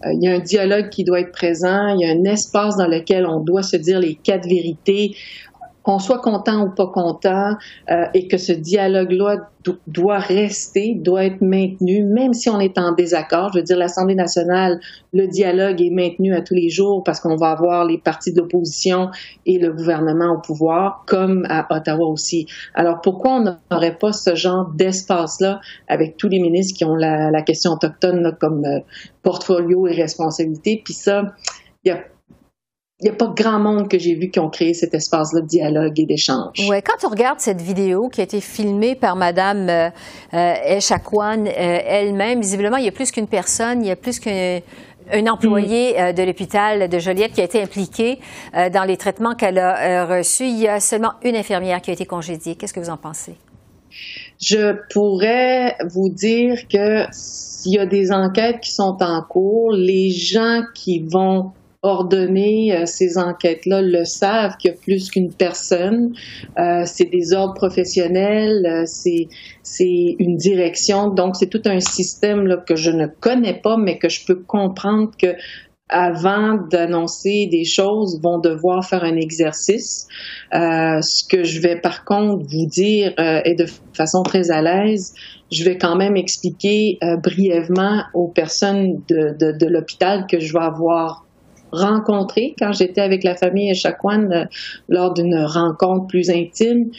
euh, 0.04 0.12
il 0.12 0.22
y 0.22 0.28
a 0.28 0.36
un 0.36 0.40
dialogue 0.40 0.90
qui 0.90 1.02
doit 1.02 1.18
être 1.18 1.32
présent, 1.32 1.96
il 1.96 2.06
y 2.06 2.08
a 2.08 2.12
un 2.12 2.32
espace 2.32 2.76
dans 2.76 2.86
lequel 2.86 3.26
on 3.26 3.40
doit 3.40 3.64
se 3.64 3.76
dire 3.76 3.98
les 3.98 4.14
quatre 4.14 4.48
vérités 4.48 5.16
qu'on 5.86 6.00
soit 6.00 6.18
content 6.18 6.64
ou 6.64 6.70
pas 6.70 6.88
content, 6.88 7.54
euh, 7.90 8.06
et 8.12 8.26
que 8.26 8.38
ce 8.38 8.50
dialogue-là 8.50 9.48
doit 9.86 10.18
rester, 10.18 10.96
doit 10.96 11.24
être 11.24 11.40
maintenu, 11.40 12.02
même 12.02 12.34
si 12.34 12.50
on 12.50 12.58
est 12.58 12.76
en 12.76 12.90
désaccord. 12.90 13.52
Je 13.52 13.60
veux 13.60 13.64
dire, 13.64 13.78
l'Assemblée 13.78 14.16
nationale, 14.16 14.80
le 15.12 15.28
dialogue 15.28 15.80
est 15.80 15.90
maintenu 15.90 16.34
à 16.34 16.40
tous 16.40 16.54
les 16.54 16.70
jours 16.70 17.04
parce 17.04 17.20
qu'on 17.20 17.36
va 17.36 17.50
avoir 17.50 17.84
les 17.84 17.98
partis 17.98 18.32
d'opposition 18.32 19.10
et 19.46 19.60
le 19.60 19.72
gouvernement 19.72 20.34
au 20.34 20.40
pouvoir, 20.40 21.04
comme 21.06 21.46
à 21.48 21.64
Ottawa 21.70 22.08
aussi. 22.08 22.46
Alors, 22.74 23.00
pourquoi 23.00 23.36
on 23.36 23.56
n'aurait 23.70 23.96
pas 23.96 24.12
ce 24.12 24.34
genre 24.34 24.68
d'espace-là 24.74 25.60
avec 25.86 26.16
tous 26.16 26.28
les 26.28 26.40
ministres 26.40 26.76
qui 26.76 26.84
ont 26.84 26.96
la, 26.96 27.30
la 27.30 27.42
question 27.42 27.70
autochtone 27.70 28.36
comme 28.40 28.64
euh, 28.64 28.80
portfolio 29.22 29.86
et 29.86 29.94
responsabilité? 29.94 30.82
Puis 30.84 30.94
ça, 30.94 31.32
il 31.84 31.90
y 31.90 31.92
a 31.92 32.00
il 33.00 33.04
n'y 33.04 33.10
a 33.10 33.14
pas 33.14 33.30
grand 33.36 33.58
monde 33.58 33.90
que 33.90 33.98
j'ai 33.98 34.14
vu 34.14 34.30
qui 34.30 34.40
ont 34.40 34.48
créé 34.48 34.72
cet 34.72 34.94
espace-là 34.94 35.42
de 35.42 35.46
dialogue 35.46 36.00
et 36.00 36.06
d'échange. 36.06 36.66
Oui, 36.66 36.78
quand 36.82 37.06
on 37.06 37.10
regarde 37.10 37.40
cette 37.40 37.60
vidéo 37.60 38.08
qui 38.08 38.22
a 38.22 38.24
été 38.24 38.40
filmée 38.40 38.94
par 38.94 39.16
Mme 39.16 39.68
euh, 39.68 39.90
euh, 40.32 40.78
euh, 40.78 41.78
elle-même, 41.86 42.40
visiblement, 42.40 42.78
il 42.78 42.86
y 42.86 42.88
a 42.88 42.92
plus 42.92 43.10
qu'une 43.10 43.26
personne, 43.26 43.82
il 43.82 43.88
y 43.88 43.90
a 43.90 43.96
plus 43.96 44.18
qu'un 44.18 44.60
un 45.12 45.26
employé 45.28 45.92
mm. 45.92 46.14
de 46.14 46.22
l'hôpital 46.24 46.88
de 46.88 46.98
Joliette 46.98 47.32
qui 47.32 47.40
a 47.40 47.44
été 47.44 47.62
impliqué 47.62 48.18
dans 48.52 48.82
les 48.82 48.96
traitements 48.96 49.36
qu'elle 49.36 49.58
a 49.60 50.04
reçus. 50.04 50.48
Il 50.48 50.58
y 50.58 50.66
a 50.66 50.80
seulement 50.80 51.12
une 51.22 51.36
infirmière 51.36 51.80
qui 51.80 51.90
a 51.90 51.92
été 51.92 52.06
congédiée. 52.06 52.56
Qu'est-ce 52.56 52.74
que 52.74 52.80
vous 52.80 52.90
en 52.90 52.96
pensez? 52.96 53.36
Je 54.40 54.74
pourrais 54.92 55.76
vous 55.94 56.08
dire 56.08 56.66
que 56.66 57.04
s'il 57.12 57.74
y 57.74 57.78
a 57.78 57.86
des 57.86 58.10
enquêtes 58.10 58.58
qui 58.60 58.72
sont 58.72 58.96
en 59.00 59.22
cours, 59.22 59.70
les 59.70 60.10
gens 60.10 60.62
qui 60.74 61.06
vont 61.08 61.52
ordonner 61.82 62.76
euh, 62.76 62.86
ces 62.86 63.18
enquêtes-là 63.18 63.82
le 63.82 64.04
savent 64.04 64.56
qu'il 64.58 64.70
y 64.70 64.74
a 64.74 64.76
plus 64.76 65.10
qu'une 65.10 65.32
personne. 65.32 66.14
Euh, 66.58 66.82
c'est 66.84 67.10
des 67.10 67.32
ordres 67.32 67.54
professionnels, 67.54 68.66
euh, 68.66 68.82
c'est 68.86 69.28
c'est 69.62 70.16
une 70.18 70.36
direction. 70.36 71.08
Donc 71.08 71.36
c'est 71.36 71.48
tout 71.48 71.62
un 71.66 71.80
système 71.80 72.46
là, 72.46 72.56
que 72.56 72.76
je 72.76 72.90
ne 72.90 73.06
connais 73.06 73.60
pas, 73.60 73.76
mais 73.76 73.98
que 73.98 74.08
je 74.08 74.24
peux 74.24 74.36
comprendre 74.36 75.10
que 75.20 75.34
avant 75.88 76.54
d'annoncer 76.70 77.48
des 77.50 77.64
choses, 77.64 78.20
vont 78.20 78.38
devoir 78.38 78.84
faire 78.84 79.04
un 79.04 79.16
exercice. 79.16 80.08
Euh, 80.52 81.00
ce 81.00 81.24
que 81.28 81.44
je 81.44 81.60
vais 81.60 81.80
par 81.80 82.04
contre 82.04 82.44
vous 82.44 82.66
dire 82.66 83.12
euh, 83.20 83.40
et 83.44 83.54
de 83.54 83.66
façon 83.92 84.22
très 84.22 84.50
à 84.50 84.62
l'aise, 84.62 85.14
je 85.52 85.64
vais 85.64 85.78
quand 85.78 85.96
même 85.96 86.16
expliquer 86.16 86.98
euh, 87.04 87.16
brièvement 87.16 88.02
aux 88.14 88.28
personnes 88.28 89.02
de, 89.08 89.36
de, 89.38 89.56
de 89.56 89.66
l'hôpital 89.66 90.26
que 90.28 90.40
je 90.40 90.52
vais 90.52 90.64
avoir 90.64 91.25
rencontré 91.76 92.54
quand 92.58 92.72
j'étais 92.72 93.00
avec 93.00 93.24
la 93.24 93.34
famille 93.34 93.70
Echaquan 93.70 94.30
euh, 94.30 94.44
lors 94.88 95.14
d'une 95.14 95.36
rencontre 95.44 96.06
plus 96.06 96.30
intime. 96.30 96.90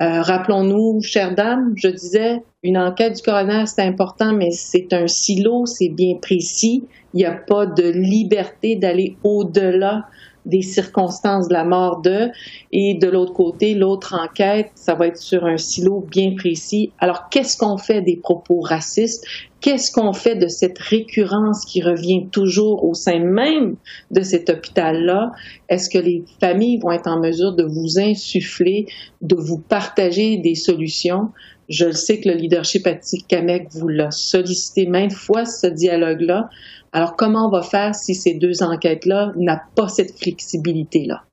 Euh, 0.00 0.22
rappelons-nous, 0.22 1.00
chère 1.02 1.34
dame, 1.34 1.72
je 1.76 1.88
disais, 1.88 2.42
une 2.62 2.78
enquête 2.78 3.16
du 3.16 3.22
coroner, 3.22 3.64
c'est 3.66 3.82
important, 3.82 4.32
mais 4.32 4.50
c'est 4.50 4.92
un 4.92 5.06
silo, 5.06 5.66
c'est 5.66 5.88
bien 5.88 6.16
précis. 6.20 6.84
Il 7.12 7.18
n'y 7.18 7.24
a 7.24 7.32
pas 7.32 7.66
de 7.66 7.88
liberté 7.88 8.76
d'aller 8.76 9.16
au-delà 9.22 10.06
des 10.44 10.62
circonstances 10.62 11.48
de 11.48 11.54
la 11.54 11.64
mort 11.64 12.00
de. 12.02 12.30
Et 12.72 12.94
de 12.94 13.08
l'autre 13.08 13.32
côté, 13.32 13.74
l'autre 13.74 14.14
enquête, 14.14 14.70
ça 14.74 14.94
va 14.94 15.06
être 15.06 15.18
sur 15.18 15.44
un 15.44 15.56
silo 15.56 16.04
bien 16.10 16.34
précis. 16.36 16.92
Alors, 16.98 17.28
qu'est-ce 17.30 17.56
qu'on 17.56 17.78
fait 17.78 18.02
des 18.02 18.16
propos 18.16 18.60
racistes? 18.60 19.24
Qu'est-ce 19.60 19.90
qu'on 19.92 20.12
fait 20.12 20.36
de 20.36 20.48
cette 20.48 20.78
récurrence 20.78 21.64
qui 21.64 21.80
revient 21.80 22.26
toujours 22.30 22.84
au 22.84 22.92
sein 22.92 23.18
même 23.18 23.76
de 24.10 24.20
cet 24.20 24.50
hôpital-là? 24.50 25.32
Est-ce 25.70 25.88
que 25.88 25.96
les 25.96 26.22
familles 26.38 26.78
vont 26.78 26.90
être 26.90 27.06
en 27.06 27.18
mesure 27.18 27.54
de 27.54 27.64
vous 27.64 27.98
insuffler, 27.98 28.86
de 29.22 29.36
vous 29.36 29.58
partager 29.58 30.36
des 30.36 30.54
solutions? 30.54 31.30
Je 31.68 31.86
le 31.86 31.92
sais 31.92 32.20
que 32.20 32.28
le 32.28 32.34
leadership 32.34 32.86
à 32.86 32.94
Kamek 33.28 33.68
vous 33.70 33.88
l'a 33.88 34.10
sollicité 34.10 34.86
maintes 34.86 35.12
fois, 35.12 35.44
ce 35.44 35.66
dialogue-là. 35.66 36.48
Alors, 36.92 37.16
comment 37.16 37.48
on 37.48 37.50
va 37.50 37.62
faire 37.62 37.94
si 37.94 38.14
ces 38.14 38.34
deux 38.34 38.62
enquêtes-là 38.62 39.32
n'ont 39.36 39.58
pas 39.74 39.88
cette 39.88 40.18
flexibilité-là? 40.18 41.24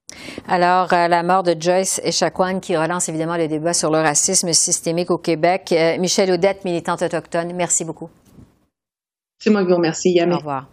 Alors, 0.47 0.91
euh, 0.93 1.07
la 1.07 1.23
mort 1.23 1.43
de 1.43 1.55
Joyce 1.57 2.01
Echaquan 2.03 2.59
qui 2.59 2.75
relance 2.75 3.09
évidemment 3.09 3.37
le 3.37 3.47
débat 3.47 3.73
sur 3.73 3.91
le 3.91 3.99
racisme 3.99 4.51
systémique 4.53 5.11
au 5.11 5.17
Québec. 5.17 5.69
Euh, 5.71 5.97
Michel 5.99 6.31
Audette, 6.31 6.65
militante 6.65 7.01
autochtone, 7.01 7.53
merci 7.53 7.85
beaucoup. 7.85 8.09
C'est 9.39 9.49
moi 9.49 9.61
qui 9.61 9.69
vous 9.69 9.75
remercie. 9.75 10.19
Au 10.21 10.37
revoir. 10.37 10.67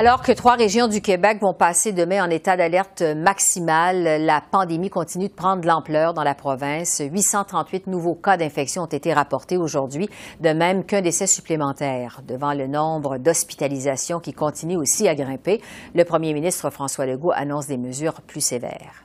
Alors 0.00 0.22
que 0.22 0.30
trois 0.30 0.54
régions 0.54 0.86
du 0.86 1.00
Québec 1.00 1.38
vont 1.40 1.54
passer 1.54 1.90
demain 1.90 2.24
en 2.24 2.30
état 2.30 2.56
d'alerte 2.56 3.02
maximale, 3.02 4.24
la 4.24 4.40
pandémie 4.40 4.90
continue 4.90 5.26
de 5.26 5.32
prendre 5.32 5.60
de 5.60 5.66
l'ampleur 5.66 6.14
dans 6.14 6.22
la 6.22 6.36
province. 6.36 7.02
838 7.04 7.88
nouveaux 7.88 8.14
cas 8.14 8.36
d'infection 8.36 8.82
ont 8.82 8.86
été 8.86 9.12
rapportés 9.12 9.56
aujourd'hui, 9.56 10.08
de 10.40 10.50
même 10.50 10.84
qu'un 10.84 11.00
décès 11.00 11.26
supplémentaire. 11.26 12.20
Devant 12.28 12.54
le 12.54 12.68
nombre 12.68 13.18
d'hospitalisations 13.18 14.20
qui 14.20 14.32
continue 14.32 14.76
aussi 14.76 15.08
à 15.08 15.16
grimper, 15.16 15.60
le 15.96 16.04
premier 16.04 16.32
ministre 16.32 16.70
François 16.70 17.04
Legault 17.04 17.32
annonce 17.34 17.66
des 17.66 17.76
mesures 17.76 18.20
plus 18.20 18.40
sévères. 18.40 19.04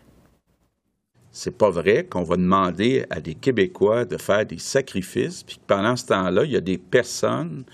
C'est 1.32 1.58
pas 1.58 1.72
vrai 1.72 2.06
qu'on 2.06 2.22
va 2.22 2.36
demander 2.36 3.04
à 3.10 3.20
des 3.20 3.34
Québécois 3.34 4.06
de 4.06 4.18
faire 4.18 4.46
des 4.46 4.60
sacrifices, 4.60 5.42
puis 5.42 5.56
que 5.56 5.66
pendant 5.66 5.96
ce 5.96 6.06
temps-là, 6.06 6.44
il 6.44 6.52
y 6.52 6.56
a 6.56 6.62
des 6.62 6.78
personnes 6.78 7.66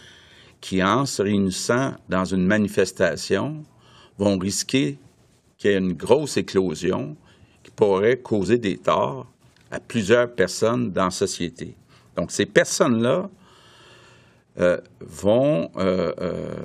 qui, 0.61 0.83
en 0.83 1.05
se 1.05 1.21
réunissant 1.21 1.93
dans 2.09 2.25
une 2.25 2.45
manifestation, 2.45 3.63
vont 4.17 4.37
risquer 4.37 4.97
qu'il 5.57 5.71
y 5.71 5.73
ait 5.73 5.77
une 5.77 5.93
grosse 5.93 6.37
éclosion 6.37 7.15
qui 7.63 7.71
pourrait 7.71 8.17
causer 8.17 8.57
des 8.57 8.77
torts 8.77 9.27
à 9.71 9.79
plusieurs 9.79 10.33
personnes 10.33 10.91
dans 10.91 11.05
la 11.05 11.11
société. 11.11 11.75
Donc, 12.15 12.31
ces 12.31 12.45
personnes-là 12.45 13.29
euh, 14.59 14.77
vont 14.99 15.71
euh, 15.77 16.11
euh, 16.19 16.55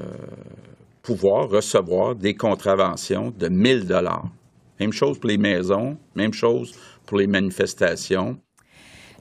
pouvoir 1.02 1.48
recevoir 1.48 2.16
des 2.16 2.34
contraventions 2.34 3.30
de 3.30 3.48
1000 3.48 3.86
dollars. 3.86 4.28
Même 4.80 4.92
chose 4.92 5.18
pour 5.18 5.28
les 5.28 5.38
maisons, 5.38 5.96
même 6.16 6.32
chose 6.32 6.72
pour 7.06 7.18
les 7.18 7.26
manifestations. 7.26 8.36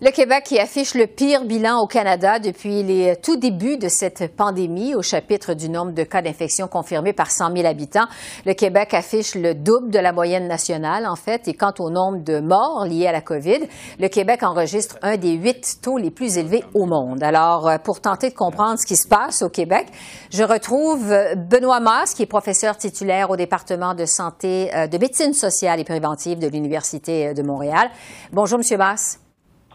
Le 0.04 0.12
Québec 0.12 0.44
qui 0.44 0.60
affiche 0.60 0.96
le 0.96 1.08
pire 1.08 1.46
bilan 1.46 1.80
au 1.80 1.88
Canada 1.88 2.38
depuis 2.38 2.84
les 2.84 3.16
tout 3.16 3.38
débuts 3.38 3.78
de 3.78 3.88
cette 3.88 4.36
pandémie 4.36 4.96
au 4.96 5.02
chapitre 5.02 5.54
du 5.54 5.70
nombre 5.70 5.94
de 5.94 6.04
cas 6.04 6.22
d'infection 6.22 6.68
confirmés 6.68 7.14
par 7.14 7.32
100 7.32 7.56
000 7.56 7.66
habitants. 7.66 8.08
Le 8.46 8.54
Québec 8.54 8.94
affiche 8.94 9.34
le 9.34 9.56
double 9.56 9.92
de 9.92 10.00
la 10.00 10.12
moyenne 10.12 10.50
nationale, 10.50 11.08
en 11.08 11.16
fait. 11.16 11.48
Et 11.48 11.54
quant 11.54 11.72
au 11.80 11.90
nombre 11.90 12.22
de 12.22 12.42
morts 12.42 12.86
liés 12.86 13.08
à 13.08 13.14
la 13.14 13.22
COVID, 13.22 13.60
le 13.98 14.08
Québec 14.10 14.44
enregistre 14.44 14.98
un 15.04 15.16
des 15.16 15.36
huit 15.36 15.78
taux 15.82 15.98
les 15.98 16.12
plus 16.12 16.38
élevés 16.38 16.66
au 16.74 16.86
monde. 16.86 17.24
Alors, 17.24 17.70
euh, 17.70 17.78
pour 17.78 18.02
tenter 18.02 18.30
de 18.30 18.36
comprendre 18.36 18.78
ce 18.80 18.86
qui 18.86 18.98
se 18.98 19.08
passe 19.08 19.42
au 19.42 19.48
Québec, 19.48 19.88
je 20.34 20.44
retrouve 20.44 21.14
euh, 21.14 21.36
Benoît 21.36 21.80
Masse, 21.80 22.14
qui 22.14 22.24
est 22.24 22.26
professeur 22.26 22.76
titulaire 22.76 23.30
au 23.30 23.38
département 23.38 23.94
de 23.94 24.04
santé, 24.04 24.70
euh, 24.76 24.86
de 24.88 24.98
médecine 24.98 25.32
sociale 25.32 25.80
et 25.80 25.86
préventive 25.86 26.40
de 26.40 26.48
l'Université 26.48 27.34
de 27.34 27.42
Montréal. 27.42 27.90
Bonjour, 28.34 28.58
Monsieur 28.58 28.78
Masse. 28.78 29.23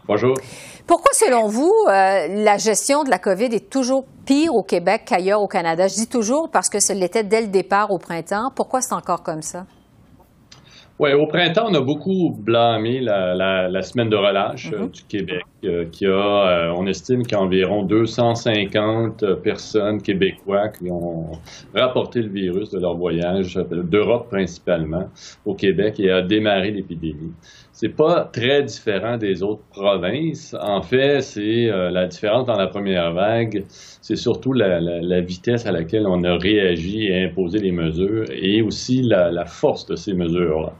Bonjour. 0.09 0.33
Pourquoi, 0.87 1.11
selon 1.13 1.45
vous, 1.49 1.71
euh, 1.87 2.43
la 2.43 2.57
gestion 2.57 3.03
de 3.03 3.11
la 3.11 3.19
COVID 3.19 3.53
est 3.53 3.69
toujours 3.69 4.05
pire 4.25 4.55
au 4.55 4.63
Québec 4.63 5.03
qu'ailleurs 5.05 5.39
au 5.39 5.47
Canada? 5.47 5.87
Je 5.87 5.93
dis 5.93 6.09
toujours 6.09 6.49
parce 6.51 6.67
que 6.67 6.79
ce 6.79 6.93
l'était 6.93 7.23
dès 7.23 7.41
le 7.41 7.47
départ 7.47 7.91
au 7.91 7.99
printemps. 7.99 8.49
Pourquoi 8.55 8.81
c'est 8.81 8.95
encore 8.95 9.21
comme 9.21 9.43
ça? 9.43 9.67
Oui, 10.97 11.13
au 11.13 11.27
printemps, 11.27 11.67
on 11.69 11.75
a 11.75 11.81
beaucoup 11.81 12.35
blâmé 12.35 13.01
la, 13.01 13.81
semaine 13.83 14.09
de 14.09 14.15
relâche 14.15 14.71
euh, 14.73 14.87
mm-hmm. 14.87 14.91
du 14.91 15.03
Québec, 15.03 15.43
euh, 15.63 15.85
qui 15.91 16.07
a, 16.07 16.73
on 16.75 16.87
estime 16.87 17.21
qu'il 17.21 17.37
y 17.37 17.39
a 17.39 17.43
environ 17.43 17.83
250 17.83 19.35
personnes 19.43 20.01
québécois 20.01 20.69
qui 20.69 20.89
ont 20.89 21.33
rapporté 21.75 22.23
le 22.23 22.29
virus 22.29 22.71
de 22.71 22.79
leur 22.79 22.97
voyage, 22.97 23.59
d'Europe 23.69 24.27
principalement, 24.29 25.07
au 25.45 25.53
Québec 25.53 25.99
et 25.99 26.09
a 26.09 26.23
démarré 26.23 26.71
l'épidémie 26.71 27.31
c'est 27.81 27.95
pas 27.95 28.25
très 28.25 28.61
différent 28.63 29.15
des 29.15 29.41
autres 29.41 29.63
provinces. 29.71 30.53
En 30.59 30.81
fait, 30.81 31.21
c'est 31.21 31.71
euh, 31.71 31.89
la 31.89 32.07
différence 32.07 32.45
dans 32.45 32.57
la 32.57 32.67
première 32.67 33.13
vague, 33.13 33.63
c'est 33.69 34.17
surtout 34.17 34.51
la, 34.51 35.21
vitesse 35.21 35.65
à 35.65 35.71
laquelle 35.71 36.05
on 36.05 36.21
a 36.25 36.35
réagi 36.35 37.05
et 37.05 37.23
imposé 37.23 37.59
les 37.59 37.71
mesures 37.71 38.25
et 38.33 38.61
aussi 38.61 39.01
la, 39.01 39.45
force 39.45 39.85
de 39.85 39.95
ces 39.95 40.13
mesures-là. 40.13 40.73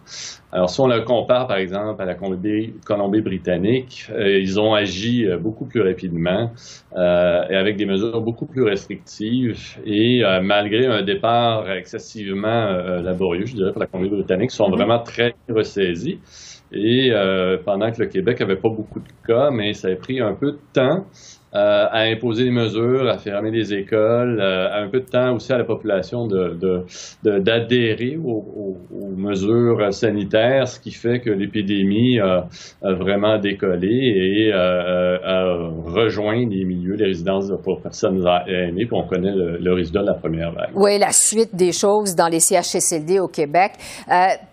Alors, 0.52 0.70
si 0.70 0.82
on 0.82 0.88
le 0.88 1.02
compare, 1.06 1.48
par 1.48 1.58
exemple, 1.58 2.02
à 2.02 2.06
la 2.06 2.16
Colombie-Britannique, 2.16 4.08
euh, 4.12 4.38
ils 4.38 4.60
ont 4.60 4.74
agi 4.74 5.26
euh, 5.26 5.38
beaucoup 5.38 5.68
plus 5.68 5.82
rapidement 5.82 6.52
et 6.98 7.56
avec 7.56 7.78
des 7.78 7.86
mesures 7.86 8.20
beaucoup 8.20 8.46
plus 8.46 8.64
restrictives 8.64 9.58
et 9.86 10.22
malgré 10.42 10.88
un 10.88 11.04
départ 11.04 11.72
excessivement 11.72 12.72
laborieux, 13.02 13.46
je 13.46 13.56
dirais, 13.56 13.72
pour 13.72 13.80
la 13.80 13.88
Colombie-Britannique, 13.88 14.52
sont 14.52 14.66
mm-hmm. 14.66 14.76
vraiment 14.76 15.00
très 15.00 15.36
ressaisis. 15.48 16.59
Et 16.72 17.10
euh, 17.12 17.58
pendant 17.64 17.92
que 17.92 18.02
le 18.02 18.08
Québec 18.08 18.42
avait 18.42 18.60
pas 18.60 18.70
beaucoup 18.70 19.00
de 19.00 19.12
cas, 19.26 19.50
mais 19.52 19.74
ça 19.74 19.88
a 19.90 19.96
pris 19.96 20.20
un 20.20 20.34
peu 20.36 20.54
de 20.54 20.62
temps 20.74 21.08
euh, 21.56 21.88
à 21.90 22.02
imposer 22.02 22.44
des 22.44 22.52
mesures, 22.52 23.10
à 23.10 23.18
fermer 23.18 23.50
des 23.50 23.74
écoles, 23.74 24.40
euh, 24.40 24.84
un 24.84 24.88
peu 24.88 25.00
de 25.00 25.06
temps 25.06 25.34
aussi 25.34 25.52
à 25.52 25.58
la 25.58 25.64
population 25.64 26.28
d'adhérer 26.28 28.12
de, 28.12 28.20
aux, 28.20 28.78
mesures 29.18 29.92
sanitaires, 29.92 30.68
ce 30.68 30.80
qui 30.80 30.92
fait 30.92 31.20
que 31.22 31.32
l'épidémie 31.32 32.20
a, 32.20 32.46
vraiment 32.84 33.40
décollé 33.40 33.88
et 33.90 34.54
a 34.54 35.56
rejoint 35.88 36.46
les 36.48 36.66
milieux, 36.66 36.94
les 36.94 37.06
résidences 37.06 37.52
pour 37.64 37.82
personnes 37.82 38.24
aînées, 38.48 38.86
puis 38.86 38.94
on 38.96 39.08
connaît 39.08 39.34
le, 39.34 39.74
résultat 39.74 40.02
de 40.02 40.08
la 40.08 40.14
première 40.14 40.52
vague. 40.52 40.70
Oui, 40.76 41.00
la 41.00 41.12
suite 41.12 41.56
des 41.56 41.72
choses 41.72 42.16
dans 42.16 42.28
les 42.28 42.42
CHSLD 42.42 43.20
au 43.20 43.28
Québec. 43.28 43.72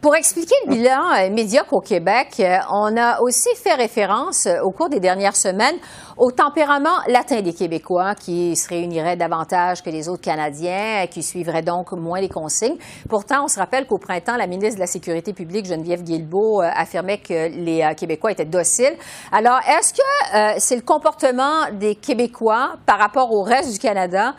pour 0.00 0.16
expliquer 0.16 0.54
le 0.66 0.72
bilan 0.72 1.30
médiocre 1.34 1.74
au 1.74 1.80
Québec, 1.80 2.42
on 2.72 2.96
a 2.96 3.20
aussi 3.20 3.50
fait 3.62 3.74
référence 3.74 4.48
au 4.64 4.70
cours 4.70 4.88
des 4.88 5.00
dernières 5.00 5.36
semaines 5.36 5.76
au 6.16 6.30
tempérament 6.30 6.85
latin 7.08 7.42
des 7.42 7.52
Québécois 7.52 8.14
qui 8.14 8.56
se 8.56 8.68
réuniraient 8.68 9.16
davantage 9.16 9.82
que 9.82 9.90
les 9.90 10.08
autres 10.08 10.22
Canadiens, 10.22 11.06
qui 11.10 11.22
suivraient 11.22 11.62
donc 11.62 11.92
moins 11.92 12.20
les 12.20 12.28
consignes. 12.28 12.76
Pourtant, 13.08 13.44
on 13.44 13.48
se 13.48 13.58
rappelle 13.58 13.86
qu'au 13.86 13.98
printemps, 13.98 14.36
la 14.36 14.46
ministre 14.46 14.76
de 14.76 14.80
la 14.80 14.86
Sécurité 14.86 15.32
publique, 15.32 15.66
Geneviève 15.66 16.02
Guilbeault, 16.02 16.62
euh, 16.62 16.70
affirmait 16.74 17.18
que 17.18 17.48
les 17.48 17.82
euh, 17.82 17.94
Québécois 17.94 18.32
étaient 18.32 18.44
dociles. 18.44 18.96
Alors, 19.32 19.58
est-ce 19.68 19.92
que 19.94 20.36
euh, 20.36 20.54
c'est 20.58 20.76
le 20.76 20.82
comportement 20.82 21.70
des 21.72 21.94
Québécois 21.94 22.76
par 22.86 22.98
rapport 22.98 23.32
au 23.32 23.42
reste 23.42 23.72
du 23.72 23.78
Canada 23.78 24.34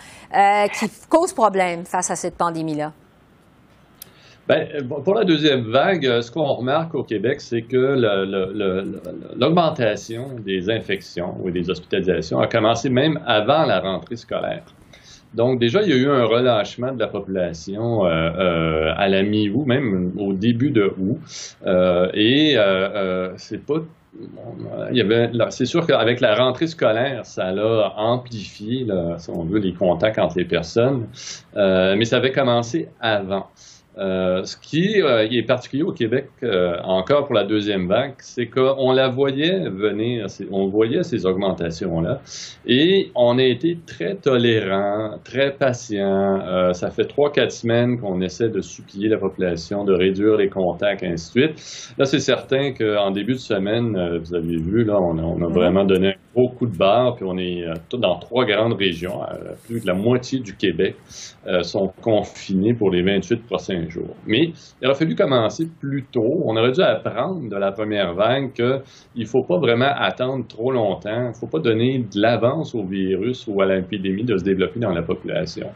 qui 0.74 0.89
cause 1.10 1.34
problème 1.34 1.86
face 1.86 2.12
à 2.12 2.16
cette 2.16 2.36
pandémie-là? 2.36 2.92
Ben, 4.48 4.66
pour 5.04 5.13
la 5.13 5.25
deuxième 5.25 5.63
vague, 5.63 6.06
euh, 6.06 6.22
ce 6.22 6.32
qu'on 6.32 6.46
remarque 6.46 6.96
au 6.96 7.04
Québec, 7.04 7.42
c'est 7.42 7.63
que 7.63 7.98
l'augmentation 9.38 10.38
des 10.39 10.70
infections 10.70 11.36
ou 11.42 11.51
des 11.51 11.70
hospitalisations 11.70 12.39
a 12.39 12.48
commencé 12.48 12.89
même 12.89 13.20
avant 13.25 13.66
la 13.66 13.82
rentrée 13.82 14.16
scolaire. 14.16 14.63
Donc 15.34 15.60
déjà, 15.60 15.84
il 15.84 15.89
y 15.89 15.94
a 15.94 15.98
eu 15.98 16.10
un 16.10 16.24
relâchement 16.24 16.94
de 16.94 17.00
la 17.00 17.08
population 17.08 18.06
euh, 18.06 18.10
euh, 18.10 18.94
à 18.96 19.10
la 19.10 19.22
mi-août, 19.24 19.66
même 19.66 20.13
au 20.18 20.32
début 20.32 20.72
de 20.72 20.94
août. 20.98 21.20
et 22.13 22.56
c'est 23.36 23.66
pas 23.66 23.82
c'est 25.50 25.66
sûr 25.66 25.86
qu'avec 25.86 26.22
la 26.22 26.36
rentrée 26.36 26.66
scolaire, 26.66 27.25
ça 27.25 27.50
a 27.50 27.94
amplifié, 27.98 28.88
si 29.18 29.30
on 29.30 29.44
veut, 29.44 29.60
les 29.60 29.74
contacts 29.74 30.18
entre 30.18 30.39
les 30.39 30.46
personnes, 30.46 31.06
mais 31.54 32.06
ça 32.06 32.18
avait 32.18 32.32
commencé 32.32 32.88
avant. 33.00 33.48
Euh, 33.98 34.44
ce 34.44 34.58
qui 34.58 35.01
euh, 35.01 35.27
est 35.30 35.44
particulier 35.44 35.84
au 35.84 35.92
Québec, 35.92 36.30
euh, 36.44 36.77
encore 36.84 37.25
pour 37.25 37.34
la 37.34 37.44
deuxième 37.44 37.88
vague, 37.88 38.13
c'est 38.20 38.46
qu'on 38.46 38.92
la 38.92 39.08
voyait 39.08 39.70
venir, 39.70 40.27
on 40.51 40.68
voyait 40.68 41.04
ces 41.04 41.25
augmentations-là, 41.25 42.22
et 42.68 43.12
on 43.16 43.39
a 43.39 43.44
été 43.44 43.77
très 43.88 44.16
tolérant, 44.16 45.18
très 45.24 45.51
patient. 45.51 46.74
ça 46.74 46.92
fait 46.92 47.06
trois, 47.06 47.32
quatre 47.32 47.51
semaines 47.51 48.00
qu'on 48.00 48.22
essaie 48.22 48.50
de 48.50 48.62
supplier 48.62 49.10
la 49.10 49.18
population 49.18 49.84
de 49.84 49.94
réduire 49.94 50.38
les 50.38 50.50
contacts, 50.50 51.04
et 51.04 51.08
ainsi 51.08 51.34
de 51.34 51.39
suite. 51.42 51.94
Là, 51.98 52.06
c'est 52.06 52.20
certain 52.20 52.74
qu'en 52.74 53.12
début 53.12 53.34
de 53.34 53.39
semaine, 53.39 54.18
vous 54.20 54.36
avez 54.36 54.58
vu, 54.58 54.84
là, 54.84 55.00
on 55.00 55.18
a, 55.18 55.22
on 55.22 55.42
a 55.42 55.48
vraiment 55.48 55.86
donné 55.86 56.10
un 56.10 56.13
gros 56.38 56.50
coup 56.50 56.67
de 56.67 56.77
barre, 56.77 57.15
puis 57.15 57.25
on 57.27 57.38
est 57.38 57.65
dans 57.94 58.20
trois 58.20 58.46
grandes 58.46 58.74
régions. 58.74 59.22
plus 59.65 59.82
de 59.82 59.88
la 59.88 59.96
moitié 59.96 60.39
du 60.39 60.56
Québec 60.56 60.96
sont 61.63 61.91
confinés 62.01 62.74
pour 62.74 62.91
les 62.91 63.01
28 63.01 63.46
prochains 63.46 63.88
mais 64.25 64.51
il 64.82 64.88
aurait 64.88 64.96
fallu 64.96 65.15
commencer 65.15 65.67
plus 65.79 66.03
tôt. 66.03 66.41
On 66.46 66.56
aurait 66.58 66.72
dû 66.72 66.82
apprendre 66.82 67.50
de 67.50 67.56
la 67.56 67.72
première 67.72 68.13
vague 68.13 68.53
qu'il 68.53 68.82
ne 69.15 69.25
faut 69.25 69.44
pas 69.44 69.58
vraiment 69.58 69.91
attendre 69.96 70.46
trop 70.48 70.72
longtemps. 70.72 71.24
Il 71.24 71.29
ne 71.29 71.34
faut 71.34 71.48
pas 71.48 71.60
donner 71.60 72.00
de 72.00 72.22
l'avance 72.22 72.75
au 72.75 72.84
virus 72.84 73.48
ou 73.48 73.62
à 73.62 73.65
l'épidémie 73.65 74.24
de 74.24 74.38
se 74.38 74.44
développer 74.44 74.79
dans 74.79 74.91
la 74.91 75.01
population. 75.01 75.67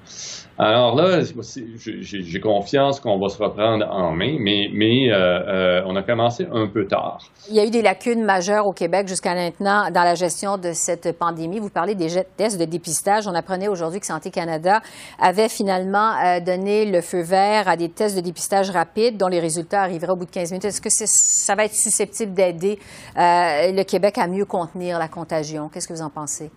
Alors 0.63 0.95
là, 0.95 1.21
j'ai 1.23 2.39
confiance 2.39 2.99
qu'on 2.99 3.17
va 3.17 3.29
se 3.29 3.41
reprendre 3.41 3.83
en 3.89 4.11
main, 4.11 4.37
mais, 4.39 5.09
euh, 5.09 5.15
euh, 5.15 5.81
on 5.87 5.95
a 5.95 6.03
commencé 6.03 6.45
un 6.53 6.67
peu 6.67 6.85
tard. 6.85 7.17
Il 7.49 7.55
y 7.55 7.59
a 7.59 7.65
eu 7.65 7.71
des 7.71 7.81
lacunes 7.81 8.23
majeures 8.23 8.67
au 8.67 8.71
Québec 8.71 9.07
jusqu'à 9.07 9.33
maintenant 9.33 9.89
dans 9.89 10.03
la 10.03 10.13
gestion 10.13 10.59
de 10.59 10.71
cette 10.73 11.17
pandémie. 11.17 11.57
Vous 11.57 11.71
parlez 11.71 11.95
des 11.95 12.09
tests 12.37 12.59
de 12.59 12.65
dépistage. 12.65 13.27
On 13.27 13.33
apprenait 13.33 13.69
aujourd'hui 13.69 13.99
que 13.99 14.05
Santé 14.05 14.29
Canada 14.29 14.81
avait 15.19 15.49
finalement 15.49 16.13
euh, 16.23 16.39
donné 16.39 16.85
le 16.85 17.01
feu 17.01 17.23
vert 17.23 17.67
à 17.67 17.75
des 17.75 17.89
tests 17.89 18.15
de 18.15 18.21
dépistage 18.21 18.69
rapides 18.69 19.17
dont 19.17 19.29
les 19.29 19.39
résultats 19.39 19.81
arriveraient 19.81 20.11
au 20.11 20.15
bout 20.15 20.25
de 20.25 20.29
15 20.29 20.51
minutes. 20.51 20.65
Est-ce 20.65 20.79
que 20.79 20.91
ça 20.91 21.55
va 21.55 21.65
être 21.65 21.73
susceptible 21.73 22.35
d'aider 22.35 22.77
le 23.15 23.81
Québec 23.81 24.19
à 24.19 24.27
mieux 24.27 24.45
contenir 24.45 24.99
la 24.99 25.07
contagion? 25.07 25.69
Qu'est-ce 25.69 25.87
que 25.87 25.93
vous 25.93 26.03
en 26.03 26.11
pensez? 26.11 26.51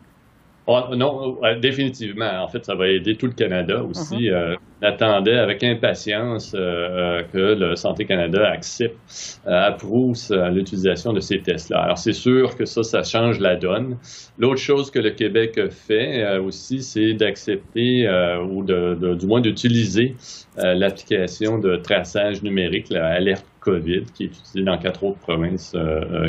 Oh, 0.67 0.81
non, 0.97 1.39
définitivement. 1.61 2.43
En 2.43 2.49
fait, 2.49 2.65
ça 2.65 2.75
va 2.75 2.89
aider 2.89 3.17
tout 3.17 3.27
le 3.27 3.35
Canada 3.35 3.83
aussi. 3.83 4.15
Uh-huh. 4.15 4.53
Euh, 4.53 4.57
on 4.81 4.87
attendait 4.87 5.37
avec 5.37 5.63
impatience 5.63 6.55
euh, 6.55 6.59
euh, 6.59 7.23
que 7.31 7.39
le 7.39 7.77
Santé 7.77 8.07
Canada 8.07 8.49
accepte, 8.51 8.97
approuve 9.45 10.17
l'utilisation 10.53 11.13
de 11.13 11.21
ces 11.21 11.41
tests-là. 11.41 11.81
Alors, 11.81 11.99
c'est 11.99 12.13
sûr 12.13 12.57
que 12.57 12.65
ça, 12.65 12.83
ça 12.83 13.03
change 13.03 13.41
la 13.41 13.57
donne. 13.57 13.99
L'autre 14.39 14.61
chose 14.61 14.91
que 14.91 14.99
le 14.99 15.11
Québec 15.11 15.61
fait 15.71 16.39
aussi, 16.39 16.83
c'est 16.83 17.13
d'accepter 17.13 18.09
ou 18.49 18.65
de, 18.65 19.15
du 19.15 19.27
moins 19.27 19.41
d'utiliser 19.41 20.15
l'application 20.57 21.59
de 21.59 21.77
traçage 21.77 22.43
numérique, 22.43 22.89
l'alerte 22.91 23.47
COVID, 23.61 24.05
qui 24.15 24.25
est 24.25 24.27
utilisée 24.27 24.63
dans 24.63 24.79
quatre 24.79 25.05
autres 25.05 25.19
provinces 25.21 25.75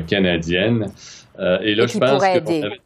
canadiennes. 0.07 0.87
et 1.39 1.75
là, 1.75 1.87
je 1.87 1.97
pense 1.97 2.23
que 2.23 2.84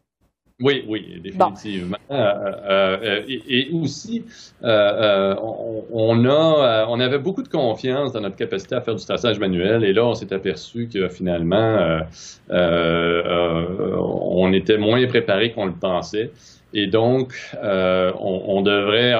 oui, 0.61 0.83
oui, 0.87 1.21
définitivement. 1.23 1.97
Euh, 2.11 2.15
euh, 2.15 2.97
euh, 3.01 3.21
et, 3.27 3.69
aussi, 3.71 4.25
on, 4.61 6.25
a, 6.25 6.85
on 6.89 6.99
avait 6.99 7.17
beaucoup 7.17 7.43
de 7.43 7.47
confiance 7.47 8.11
dans 8.11 8.19
notre 8.19 8.35
capacité 8.35 8.75
à 8.75 8.81
faire 8.81 8.95
du 8.95 9.05
traçage 9.05 9.39
manuel, 9.39 9.85
et 9.85 9.93
là, 9.93 10.05
on 10.05 10.15
s'est 10.15 10.33
aperçu 10.33 10.89
que 10.93 11.07
finalement, 11.07 12.01
on 12.49 14.53
était 14.53 14.77
moins 14.77 15.05
préparé 15.07 15.53
qu'on 15.53 15.65
le 15.65 15.73
pensait. 15.73 16.31
Et 16.73 16.87
donc, 16.87 17.33
on, 17.63 18.43
on, 18.47 18.61
devrait 18.61 19.13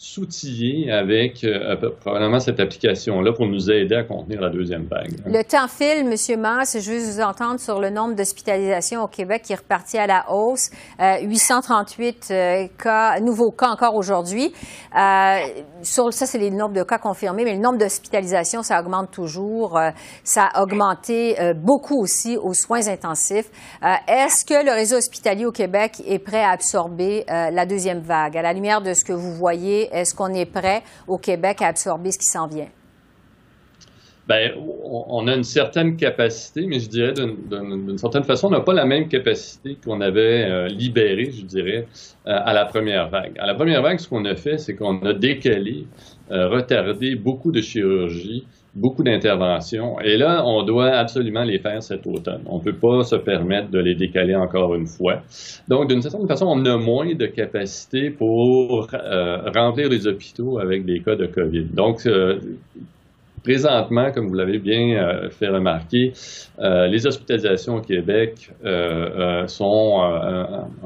s'outiller 0.00 0.92
avec 0.92 1.42
euh, 1.42 1.74
probablement 1.98 2.38
cette 2.38 2.60
application-là 2.60 3.32
pour 3.32 3.48
nous 3.48 3.68
aider 3.68 3.96
à 3.96 4.04
contenir 4.04 4.40
la 4.40 4.48
deuxième 4.48 4.84
vague. 4.84 5.10
Le 5.26 5.42
temps 5.42 5.66
file, 5.66 6.06
M. 6.06 6.40
Mass. 6.40 6.78
Je 6.80 6.92
veux 6.92 6.98
vous 7.00 7.20
entendre 7.20 7.58
sur 7.58 7.80
le 7.80 7.90
nombre 7.90 8.14
d'hospitalisations 8.14 9.02
au 9.02 9.08
Québec 9.08 9.42
qui 9.44 9.54
est 9.54 9.56
reparti 9.56 9.98
à 9.98 10.06
la 10.06 10.30
hausse. 10.30 10.70
838 11.00 12.28
euh, 12.30 12.34
euh, 12.34 12.66
cas, 12.80 13.18
nouveaux 13.18 13.50
cas 13.50 13.70
encore 13.70 13.96
aujourd'hui. 13.96 14.52
sur 15.82 16.12
ça, 16.12 16.26
c'est 16.26 16.38
les 16.38 16.52
nombres 16.52 16.74
de 16.74 16.84
cas 16.84 16.98
confirmés, 16.98 17.42
mais 17.42 17.54
le 17.54 17.60
nombre 17.60 17.78
d'hospitalisations, 17.78 18.62
ça 18.62 18.78
augmente 18.78 19.10
toujours. 19.10 19.80
ça 20.22 20.48
a 20.54 20.62
augmenté 20.62 21.34
beaucoup 21.56 22.00
aussi 22.00 22.36
aux 22.36 22.54
soins 22.54 22.86
intensifs. 22.86 23.50
Est-ce 24.06 24.44
que 24.44 24.64
le 24.64 24.70
réseau 24.70 24.96
hospitalier 24.96 25.44
au 25.44 25.52
Québec 25.52 26.00
est 26.06 26.20
prêt 26.20 26.44
à 26.44 26.50
absorber 26.50 27.24
la 27.28 27.66
deuxième 27.66 28.00
vague? 28.00 28.36
À 28.36 28.42
la 28.42 28.52
lumière 28.52 28.80
de 28.80 28.94
ce 28.94 29.04
que 29.04 29.12
vous 29.12 29.32
voyez 29.34 29.87
est-ce 29.92 30.14
qu'on 30.14 30.32
est 30.34 30.46
prêt 30.46 30.82
au 31.06 31.18
Québec 31.18 31.62
à 31.62 31.68
absorber 31.68 32.12
ce 32.12 32.18
qui 32.18 32.26
s'en 32.26 32.46
vient? 32.46 32.68
Bien, 34.28 34.50
on 34.84 35.26
a 35.26 35.34
une 35.34 35.44
certaine 35.44 35.96
capacité, 35.96 36.66
mais 36.66 36.80
je 36.80 36.88
dirais 36.90 37.14
d'une 37.14 37.96
certaine 37.96 38.24
façon, 38.24 38.48
on 38.48 38.50
n'a 38.50 38.60
pas 38.60 38.74
la 38.74 38.84
même 38.84 39.08
capacité 39.08 39.78
qu'on 39.82 40.02
avait 40.02 40.44
euh, 40.44 40.68
libérée, 40.68 41.30
je 41.30 41.46
dirais, 41.46 41.86
euh, 42.26 42.38
à 42.44 42.52
la 42.52 42.66
première 42.66 43.08
vague. 43.08 43.38
À 43.38 43.46
la 43.46 43.54
première 43.54 43.80
vague, 43.80 43.98
ce 43.98 44.06
qu'on 44.06 44.26
a 44.26 44.36
fait, 44.36 44.58
c'est 44.58 44.76
qu'on 44.76 45.00
a 45.00 45.14
décalé, 45.14 45.86
euh, 46.30 46.46
retardé 46.48 47.14
beaucoup 47.14 47.52
de 47.52 47.62
chirurgie 47.62 48.46
beaucoup 48.74 49.02
d'interventions. 49.02 49.98
Et 50.00 50.16
là, 50.16 50.44
on 50.46 50.62
doit 50.62 50.90
absolument 50.90 51.42
les 51.42 51.58
faire 51.58 51.82
cet 51.82 52.06
automne. 52.06 52.42
On 52.46 52.58
ne 52.58 52.62
peut 52.62 52.76
pas 52.76 53.02
se 53.02 53.16
permettre 53.16 53.70
de 53.70 53.78
les 53.78 53.94
décaler 53.94 54.34
encore 54.34 54.74
une 54.74 54.86
fois. 54.86 55.22
Donc, 55.68 55.88
d'une 55.88 56.02
certaine 56.02 56.28
façon, 56.28 56.46
on 56.46 56.64
a 56.64 56.76
moins 56.76 57.14
de 57.14 57.26
capacité 57.26 58.10
pour 58.10 58.88
euh, 58.94 59.50
remplir 59.54 59.88
les 59.88 60.06
hôpitaux 60.06 60.58
avec 60.58 60.84
des 60.84 61.00
cas 61.00 61.16
de 61.16 61.26
COVID. 61.26 61.64
Donc, 61.74 62.06
euh, 62.06 62.38
Présentement, 63.44 64.10
comme 64.10 64.26
vous 64.26 64.34
l'avez 64.34 64.58
bien 64.58 64.98
euh, 64.98 65.30
fait 65.30 65.46
remarquer, 65.48 66.12
les 66.58 67.06
hospitalisations 67.06 67.76
au 67.76 67.80
Québec 67.80 68.50
sont 69.46 70.00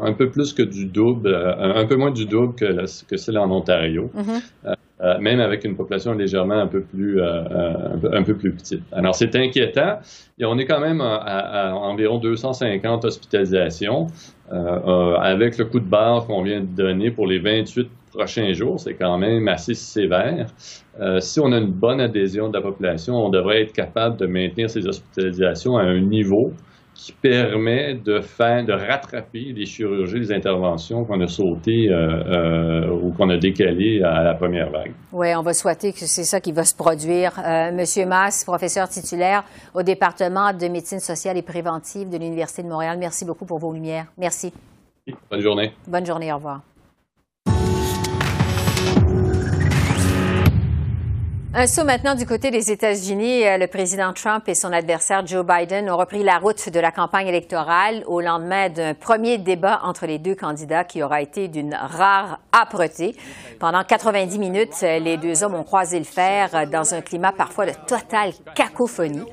un 0.01 0.13
peu 0.13 0.29
plus 0.29 0.53
que 0.53 0.63
du 0.63 0.85
double, 0.85 1.35
un 1.35 1.85
peu 1.87 1.97
moins 1.97 2.13
du 2.13 2.27
double 2.27 2.55
que, 2.55 2.85
que 3.09 3.17
celles 3.17 3.39
en 3.39 3.51
Ontario. 3.51 4.11
Mm-hmm. 4.15 4.77
Euh, 5.03 5.19
même 5.19 5.41
avec 5.41 5.65
une 5.65 5.75
population 5.75 6.13
légèrement 6.13 6.61
un 6.61 6.69
peu 6.69 6.83
plus, 6.83 7.21
euh, 7.21 7.25
euh, 7.25 8.11
un, 8.13 8.23
peu, 8.23 8.37
plus 8.37 8.53
petite. 8.53 8.83
Alors, 8.93 9.17
c'est 9.17 9.35
inquiétant. 9.35 9.99
Et 10.39 10.45
on 10.45 10.57
est 10.59 10.65
quand 10.65 10.79
même 10.79 11.01
à, 11.01 11.75
environ 11.75 12.19
250 12.19 13.05
hospitalisations. 13.05 14.07
avec 14.51 15.59
le 15.59 15.65
coup 15.65 15.81
de 15.81 15.89
barre 15.89 16.27
qu'on 16.27 16.43
vient 16.43 16.61
de 16.61 16.67
donner 16.67 17.11
pour 17.11 17.27
les 17.27 17.41
28 17.41 17.89
prochains 18.13 18.53
jours, 18.53 18.79
c'est 18.79 18.95
quand 18.95 19.19
même 19.19 19.49
assez 19.49 19.75
sévère. 19.75 20.47
si 21.21 21.41
on 21.41 21.51
a 21.53 21.59
une 21.59 21.73
bonne 21.73 22.01
adhésion 22.01 22.49
de 22.49 22.55
la 22.55 22.61
population, 22.61 23.15
on 23.15 23.31
devrait 23.31 23.63
être 23.63 23.73
capable 23.73 24.19
de 24.19 24.27
maintenir 24.27 24.69
ces 24.69 24.87
hospitalisations 24.87 25.77
à 25.79 25.83
un 25.83 26.01
niveau 26.01 26.53
qui 27.03 27.13
permet 27.13 27.95
de 27.95 28.21
faire, 28.21 28.65
de 28.65 28.73
rattraper 28.73 29.53
les 29.57 29.67
chirurgies, 29.67 30.21
les 30.21 30.33
interventions 30.33 31.05
qu'on 31.05 31.21
a 31.21 31.27
sautées 31.27 31.89
euh, 31.91 32.87
euh, 32.87 33.03
ou 33.03 33.13
qu'on 33.13 33.29
a 33.29 33.39
décalées 33.39 34.01
à 34.05 34.23
la 34.23 34.35
première 34.35 34.71
vague. 34.71 34.93
Oui, 35.13 35.35
on 35.35 35.43
va 35.43 35.53
souhaiter 35.53 35.93
que 35.93 35.99
c'est 35.99 36.23
ça 36.23 36.41
qui 36.41 36.53
va 36.53 36.63
se 36.63 36.77
produire. 36.77 37.33
Euh, 37.45 37.73
Monsieur 37.73 38.07
Mass, 38.07 38.45
professeur 38.45 38.89
titulaire 38.89 39.43
au 39.75 39.83
département 39.83 40.53
de 40.53 40.69
médecine 40.69 41.01
sociale 41.01 41.37
et 41.37 41.43
préventive 41.43 42.09
de 42.09 42.19
l'Université 42.19 42.63
de 42.63 42.69
Montréal, 42.69 42.97
merci 43.01 43.25
beaucoup 43.25 43.47
pour 43.47 43.59
vos 43.59 43.73
lumières. 43.73 44.07
Merci. 44.17 44.53
Bonne 45.29 45.41
journée. 45.41 45.73
Bonne 45.89 46.07
journée, 46.07 46.33
au 46.33 46.37
revoir. 46.37 46.72
Un 51.55 51.67
saut 51.67 51.85
maintenant 51.85 52.15
du 52.15 52.25
côté 52.25 52.51
des 52.51 52.73
États-Unis. 52.73 53.47
Euh, 53.47 53.59
le 53.59 53.67
président 53.67 54.15
Trump 54.15 54.45
et 54.49 54.55
son 54.55 54.73
adversaire 54.73 55.27
Joe 55.27 55.45
Biden 55.45 55.91
ont 55.91 55.99
repris 55.99 56.23
la 56.23 56.39
route 56.39 56.71
de 56.71 56.81
la 56.81 56.91
campagne 56.91 57.27
électorale 57.27 58.05
au 58.07 58.23
lendemain 58.23 58.71
d'un 58.71 58.95
premier 58.95 59.37
débat 59.37 59.81
entre 59.83 60.07
les 60.07 60.19
deux 60.19 60.35
candidats 60.35 60.85
qui 60.85 61.03
aura 61.03 61.21
été 61.21 61.49
d'une 61.49 61.75
rare 61.75 62.41
âpreté. 62.55 63.15
Pendant 63.61 63.85
90 63.85 64.39
minutes, 64.39 64.81
les 64.81 65.19
deux 65.19 65.45
hommes 65.45 65.55
ont 65.55 65.63
croisé 65.63 65.99
le 65.99 66.07
fer 66.07 66.67
dans 66.71 66.95
un 66.95 67.03
climat 67.03 67.33
parfois 67.33 67.67
de 67.67 67.73
totale 67.87 68.33
cacophonie. 68.55 69.27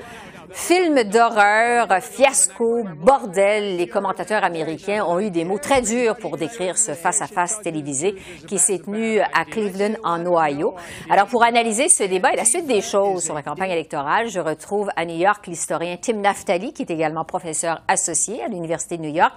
Film 0.52 1.04
d'horreur, 1.04 1.88
fiasco, 2.02 2.84
bordel, 2.98 3.78
les 3.78 3.88
commentateurs 3.88 4.44
américains 4.44 5.06
ont 5.06 5.20
eu 5.20 5.30
des 5.30 5.44
mots 5.44 5.60
très 5.60 5.82
durs 5.82 6.16
pour 6.16 6.38
décrire 6.38 6.78
ce 6.78 6.94
face-à-face 6.94 7.62
télévisé 7.62 8.16
qui 8.48 8.58
s'est 8.58 8.80
tenu 8.80 9.20
à 9.20 9.46
Cleveland, 9.46 9.96
en 10.04 10.26
Ohio. 10.26 10.74
Alors, 11.10 11.28
pour 11.28 11.44
analyser 11.44 11.88
ce 11.88 12.04
débat 12.04 12.34
et 12.34 12.36
la 12.36 12.46
suite 12.46 12.66
des 12.66 12.82
choses 12.82 13.24
sur 13.24 13.36
la 13.36 13.44
campagne 13.44 13.70
électorale, 13.70 14.30
je 14.30 14.40
retrouve 14.40 14.90
à 14.96 15.06
New 15.06 15.18
York 15.18 15.46
l'historien 15.46 15.98
Tim 16.02 16.18
Naftali, 16.18 16.74
qui 16.74 16.82
est 16.82 16.92
également 16.92 17.26
professeur 17.26 17.82
associé 17.88 18.44
à 18.44 18.48
l'Université 18.48 18.98
de 18.98 19.04
New 19.04 19.14
York. 19.14 19.34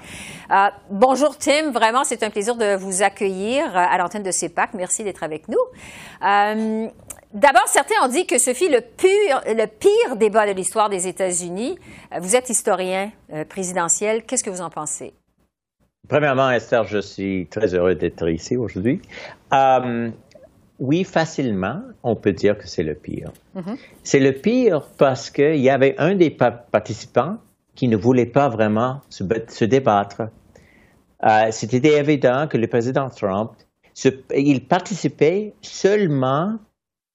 Euh, 0.51 0.69
bonjour 0.91 1.37
Tim, 1.37 1.73
vraiment, 1.73 2.05
c'est 2.05 2.23
un 2.23 2.31
plaisir 2.31 2.57
de 2.57 2.75
vous 2.77 3.03
accueillir 3.03 3.77
à 3.77 3.99
l'antenne 3.99 4.23
de 4.23 4.31
CEPAC. 4.31 4.75
Merci 4.75 5.05
d'être 5.05 5.23
avec 5.23 5.49
nous. 5.49 5.59
Euh, 6.27 6.89
D'abord, 7.35 7.67
certains 7.67 7.95
ont 8.05 8.09
dit 8.09 8.27
que 8.27 8.39
ce 8.39 8.53
fut 8.53 8.69
le 8.69 8.81
pire, 8.81 9.41
le 9.47 9.67
pire 9.67 10.17
débat 10.17 10.47
de 10.47 10.53
l'histoire 10.53 10.91
des 10.91 11.09
États-Unis. 11.09 11.79
Euh, 12.13 12.19
vous 12.21 12.37
êtes 12.37 12.51
historien 12.51 13.11
euh, 13.33 13.45
présidentiel. 13.47 14.25
Qu'est-ce 14.25 14.45
que 14.45 14.51
vous 14.51 14.61
en 14.61 14.69
pensez? 14.69 15.15
Premièrement, 16.09 16.51
Esther, 16.51 16.85
je 16.85 16.99
suis 16.99 17.47
très 17.47 17.75
heureux 17.75 17.95
d'être 17.95 18.29
ici 18.29 18.57
aujourd'hui. 18.57 19.01
Euh, 19.55 20.11
oui, 20.79 21.05
facilement, 21.05 21.81
on 22.03 22.17
peut 22.17 22.33
dire 22.33 22.59
que 22.59 22.69
c'est 22.69 22.83
le 22.83 22.95
pire. 22.95 23.33
Mm-hmm. 23.57 23.79
C'est 24.03 24.21
le 24.21 24.33
pire 24.33 24.83
parce 24.99 25.31
qu'il 25.31 25.61
y 25.61 25.71
avait 25.71 25.95
un 25.97 26.15
des 26.15 26.31
participants 26.31 27.39
qui 27.75 27.89
ne 27.89 27.97
voulait 27.97 28.27
pas 28.27 28.51
vraiment 28.51 29.01
se, 29.09 29.25
se 29.49 29.65
débattre. 29.65 30.23
C'était 31.53 31.99
évident 31.99 32.49
que 32.49 32.59
le 32.59 32.67
président 32.67 33.09
Trump, 33.09 33.53
il 34.35 34.67
participait 34.67 35.55
seulement 35.63 36.59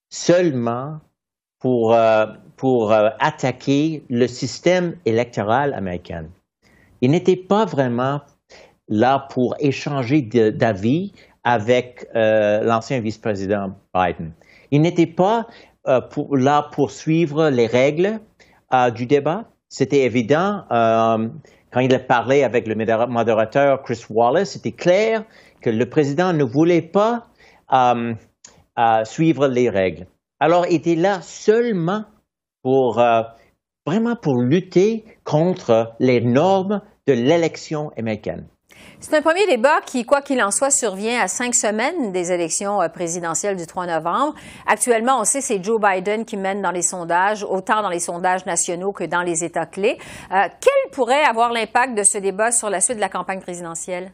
seulement 0.10 1.00
pour, 1.60 1.94
euh, 1.94 2.26
pour 2.56 2.92
euh, 2.92 3.10
attaquer 3.20 4.04
le 4.10 4.28
système 4.28 4.96
électoral 5.06 5.74
américain. 5.74 6.26
Il 7.02 7.12
n'était 7.12 7.36
pas 7.36 7.66
vraiment 7.66 8.22
là 8.88 9.28
pour 9.30 9.56
échanger 9.60 10.22
d'avis 10.22 11.14
avec 11.44 12.08
euh, 12.16 12.64
l'ancien 12.64 13.00
vice-président 13.00 13.76
Biden. 13.94 14.32
Il 14.72 14.82
n'était 14.82 15.08
pas 15.08 15.48
pour, 16.10 16.36
là 16.36 16.70
pour 16.74 16.92
suivre 16.92 17.50
les 17.50 17.68
règles 17.68 18.20
du 18.94 19.06
débat. 19.06 19.46
C'était 19.70 20.02
évident. 20.02 20.66
quand 20.70 21.80
il 21.80 21.94
a 21.96 22.00
parlé 22.00 22.44
avec 22.44 22.68
le 22.68 22.76
modérateur 23.08 23.82
Chris 23.84 24.04
Wallace, 24.10 24.52
c'était 24.52 24.74
clair 24.74 25.24
que 25.62 25.70
le 25.70 25.86
président 25.86 26.34
ne 26.34 26.44
voulait 26.44 26.82
pas 26.82 27.28
à 28.78 29.04
suivre 29.04 29.48
les 29.48 29.70
règles. 29.70 30.08
Alors, 30.40 30.66
il 30.68 30.76
était 30.76 30.96
là 30.96 31.22
seulement 31.22 32.06
pour 32.64 33.00
euh, 33.00 33.24
vraiment 33.86 34.16
pour 34.16 34.40
lutter 34.42 35.04
contre 35.24 35.94
les 36.00 36.22
normes 36.22 36.82
de 37.08 37.14
l'élection 37.14 37.92
américaine. 37.98 38.48
C'est 39.00 39.16
un 39.16 39.22
premier 39.22 39.46
débat 39.48 39.80
qui, 39.86 40.06
quoi 40.06 40.22
qu'il 40.22 40.42
en 40.42 40.52
soit, 40.52 40.72
survient 40.72 41.22
à 41.22 41.28
cinq 41.28 41.54
semaines 41.56 42.12
des 42.12 42.32
élections 42.32 42.82
euh, 42.82 42.90
présidentielles 42.90 43.56
du 43.56 43.66
3 43.66 43.88
novembre. 43.88 44.36
Actuellement, 44.66 45.20
on 45.20 45.24
sait 45.24 45.42
c'est 45.42 45.64
Joe 45.64 45.80
Biden 45.80 46.26
qui 46.26 46.38
mène 46.38 46.62
dans 46.62 46.72
les 46.72 46.82
sondages, 46.82 47.44
autant 47.44 47.82
dans 47.82 47.90
les 47.90 48.00
sondages 48.00 48.46
nationaux 48.46 48.92
que 48.92 49.04
dans 49.04 49.22
les 49.22 49.44
États 49.44 49.66
clés. 49.66 49.98
Euh, 50.32 50.48
quel 50.62 50.92
pourrait 50.92 51.24
avoir 51.24 51.52
l'impact 51.52 51.96
de 51.98 52.04
ce 52.04 52.18
débat 52.18 52.52
sur 52.52 52.70
la 52.70 52.82
suite 52.82 52.98
de 52.98 53.02
la 53.02 53.10
campagne 53.10 53.40
présidentielle? 53.40 54.12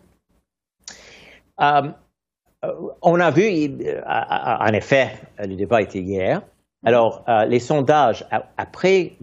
On 3.02 3.20
a 3.20 3.32
vu, 3.32 3.44
euh, 3.44 4.02
en 4.06 4.74
effet, 4.74 5.12
le 5.40 5.56
débat 5.56 5.82
était 5.82 6.00
hier. 6.00 6.42
Alors, 6.86 7.24
euh, 7.28 7.46
les 7.46 7.60
sondages 7.60 8.26
après 8.58 9.14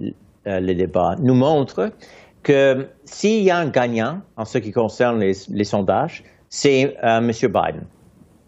le 0.46 0.72
débat 0.72 1.16
nous 1.20 1.35
montrent 1.35 1.92
que 2.42 2.88
s'il 3.05 3.42
y 3.42 3.50
a 3.50 3.59
un 3.59 3.68
gagnant 3.68 4.22
en 4.37 4.46
ce 4.46 4.59
qui 4.59 4.72
concerne 4.72 5.20
les, 5.20 5.64
sondages, 5.64 6.24
c'est 6.48 6.96
M. 7.03 7.31
Biden. 7.31 7.85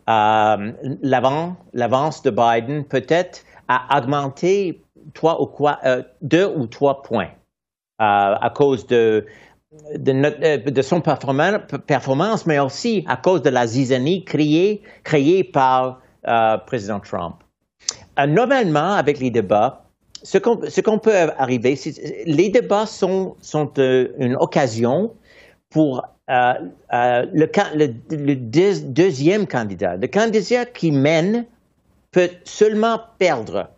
L'avance 0.07 2.22
de 2.22 2.31
Biden 2.31 2.85
peut-être 2.85 3.44
a 3.68 3.98
augmenté 3.98 4.83
trois 5.12 5.42
ou 5.42 5.50
deux 6.22 6.46
ou 6.46 6.66
trois 6.66 7.02
points 7.02 7.28
à 7.98 8.50
cause 8.55 8.87
de 8.87 9.26
de, 9.96 10.70
de, 10.70 10.82
son 10.82 11.00
performance, 11.00 12.46
mais 12.46 12.58
aussi 12.58 13.04
à 13.08 13.16
cause 13.16 13.42
de 13.42 13.50
la 13.50 13.66
zizanie 13.66 14.24
créée, 14.24 14.82
créée 15.04 15.44
par 15.44 16.00
euh, 16.28 16.58
président 16.58 17.00
Trump. 17.00 17.37
Euh, 18.18 18.26
normalement, 18.26 18.92
avec 18.92 19.18
les 19.18 19.30
débats, 19.30 19.85
ce 20.22 20.38
qu'on 20.80 20.98
peut 20.98 21.16
arriver, 21.38 21.78
les 22.26 22.48
débats 22.50 22.87
sont, 22.87 23.37
sont 23.40 23.72
euh, 23.78 24.08
une 24.18 24.37
occasion 24.37 25.14
pour 25.70 26.04
euh, 26.30 26.54
le, 26.92 28.35
deuxième 28.35 29.46
candidat. 29.46 29.96
Le 29.96 30.06
candidat 30.06 30.66
qui 30.66 30.92
mène 30.92 31.46
peut 32.11 32.30
seulement 32.44 33.00
perdre 33.18 33.70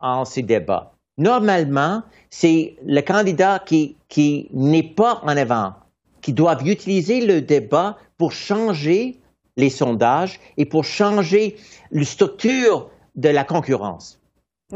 en 0.00 0.24
ces 0.24 0.42
débats. 0.42 0.92
Normalement, 1.18 2.02
c'est 2.30 2.76
le 2.86 3.00
candidat 3.00 3.60
qui, 3.64 3.96
qui 4.08 4.48
n'est 4.52 4.82
pas 4.82 5.20
en 5.24 5.36
avant, 5.36 5.74
qui 6.20 6.32
doit 6.32 6.58
utiliser 6.64 7.26
le 7.26 7.42
débat 7.42 7.98
pour 8.16 8.32
changer 8.32 9.18
les 9.56 9.70
sondages 9.70 10.38
et 10.56 10.64
pour 10.64 10.84
changer 10.84 11.56
la 11.90 12.04
structure 12.04 12.88
de 13.16 13.28
la 13.28 13.42
concurrence. 13.44 14.20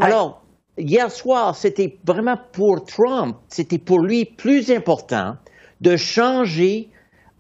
Alors, 0.01 0.43
hier 0.77 1.11
soir, 1.11 1.55
c'était 1.55 1.99
vraiment 2.05 2.39
pour 2.53 2.85
Trump, 2.85 3.37
c'était 3.49 3.79
pour 3.79 4.01
lui 4.01 4.25
plus 4.25 4.71
important 4.71 5.37
de 5.81 5.97
changer 5.97 6.89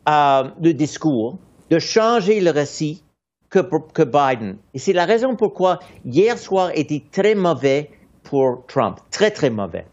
euh, 0.08 0.44
le 0.60 0.72
discours, 0.72 1.38
de 1.70 1.78
changer 1.78 2.40
le 2.40 2.50
récit 2.50 3.02
que, 3.50 3.58
que 3.92 4.02
Biden. 4.02 4.56
Et 4.74 4.78
c'est 4.78 4.92
la 4.92 5.04
raison 5.04 5.34
pourquoi 5.34 5.80
hier 6.04 6.38
soir 6.38 6.70
était 6.74 7.02
très 7.10 7.34
mauvais 7.34 7.90
pour 8.22 8.64
Trump. 8.66 8.98
Très, 9.11 9.30
très 9.30 9.50
mauvais. 9.50 9.87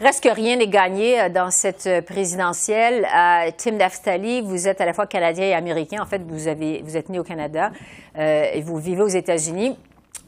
Reste 0.00 0.24
que 0.24 0.28
rien 0.28 0.56
n'est 0.56 0.68
gagné 0.68 1.18
euh, 1.18 1.28
dans 1.30 1.50
cette 1.50 1.86
euh, 1.86 2.02
présidentielle. 2.02 3.06
Euh, 3.06 3.50
Tim 3.56 3.72
Naftali, 3.72 4.42
vous 4.42 4.68
êtes 4.68 4.82
à 4.82 4.84
la 4.84 4.92
fois 4.92 5.06
canadien 5.06 5.46
et 5.46 5.54
américain. 5.54 6.02
En 6.02 6.06
fait, 6.06 6.20
vous, 6.26 6.48
avez, 6.48 6.82
vous 6.84 6.98
êtes 6.98 7.08
né 7.08 7.18
au 7.18 7.24
Canada 7.24 7.70
et 8.18 8.62
vous 8.62 8.78
vivez 8.78 9.02
aux 9.02 9.08
États-Unis. 9.08 9.76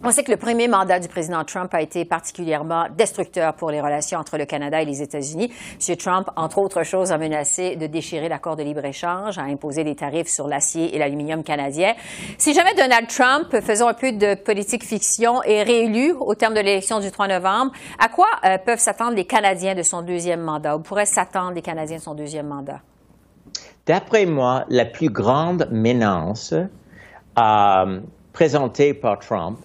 On 0.04 0.12
sait 0.12 0.22
que 0.22 0.30
le 0.30 0.36
premier 0.36 0.68
mandat 0.68 1.00
du 1.00 1.08
président 1.08 1.42
Trump 1.42 1.74
a 1.74 1.82
été 1.82 2.04
particulièrement 2.04 2.86
destructeur 2.96 3.54
pour 3.54 3.72
les 3.72 3.80
relations 3.80 4.20
entre 4.20 4.38
le 4.38 4.44
Canada 4.44 4.80
et 4.80 4.84
les 4.84 5.02
États-Unis. 5.02 5.52
M. 5.88 5.96
Trump, 5.96 6.30
entre 6.36 6.58
autres 6.58 6.84
choses, 6.84 7.10
a 7.10 7.18
menacé 7.18 7.74
de 7.74 7.88
déchirer 7.88 8.28
l'accord 8.28 8.54
de 8.54 8.62
libre-échange, 8.62 9.38
a 9.38 9.42
imposé 9.42 9.82
des 9.82 9.96
tarifs 9.96 10.28
sur 10.28 10.46
l'acier 10.46 10.94
et 10.94 11.00
l'aluminium 11.00 11.42
canadien. 11.42 11.94
Si 12.38 12.54
jamais 12.54 12.74
Donald 12.74 13.08
Trump, 13.08 13.48
faisant 13.60 13.88
un 13.88 13.94
peu 13.94 14.12
de 14.12 14.36
politique 14.36 14.84
fiction, 14.84 15.42
est 15.42 15.64
réélu 15.64 16.12
au 16.12 16.36
terme 16.36 16.54
de 16.54 16.60
l'élection 16.60 17.00
du 17.00 17.10
3 17.10 17.26
novembre, 17.26 17.72
à 17.98 18.08
quoi 18.08 18.28
euh, 18.44 18.56
peuvent 18.64 18.78
s'attendre 18.78 19.16
les 19.16 19.24
Canadiens 19.24 19.74
de 19.74 19.82
son 19.82 20.02
deuxième 20.02 20.42
mandat? 20.42 20.76
Ou 20.76 20.80
pourraient 20.80 21.06
s'attendre 21.06 21.54
les 21.54 21.62
Canadiens 21.62 21.96
de 21.96 22.02
son 22.02 22.14
deuxième 22.14 22.46
mandat? 22.46 22.82
D'après 23.84 24.26
moi, 24.26 24.64
la 24.68 24.84
plus 24.84 25.10
grande 25.10 25.68
menace 25.72 26.54
euh, 26.54 28.00
présentée 28.32 28.94
par 28.94 29.18
Trump 29.18 29.58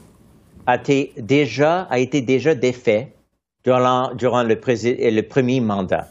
a 0.66 0.76
été 0.76 1.14
déjà, 1.18 1.82
a 1.84 2.00
été 2.00 2.22
déjà 2.22 2.56
défait 2.56 3.14
durant, 3.64 4.14
durant 4.16 4.44
le, 4.44 4.60
premier 5.22 5.60
mandat. 5.60 6.08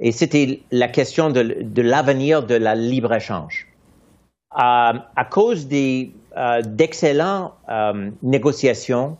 Et 0.00 0.12
c'était 0.12 0.60
la 0.70 0.88
question 0.88 1.30
de, 1.30 1.62
de 1.62 1.82
l'avenir 1.82 2.44
de 2.44 2.54
la 2.54 2.74
libre-échange. 2.74 3.68
Euh, 4.54 4.58
à 5.16 5.24
cause 5.30 5.66
des, 5.66 6.12
euh, 6.36 6.60
d'excellentes 6.60 7.54
euh, 7.70 8.10
négociations 8.22 9.16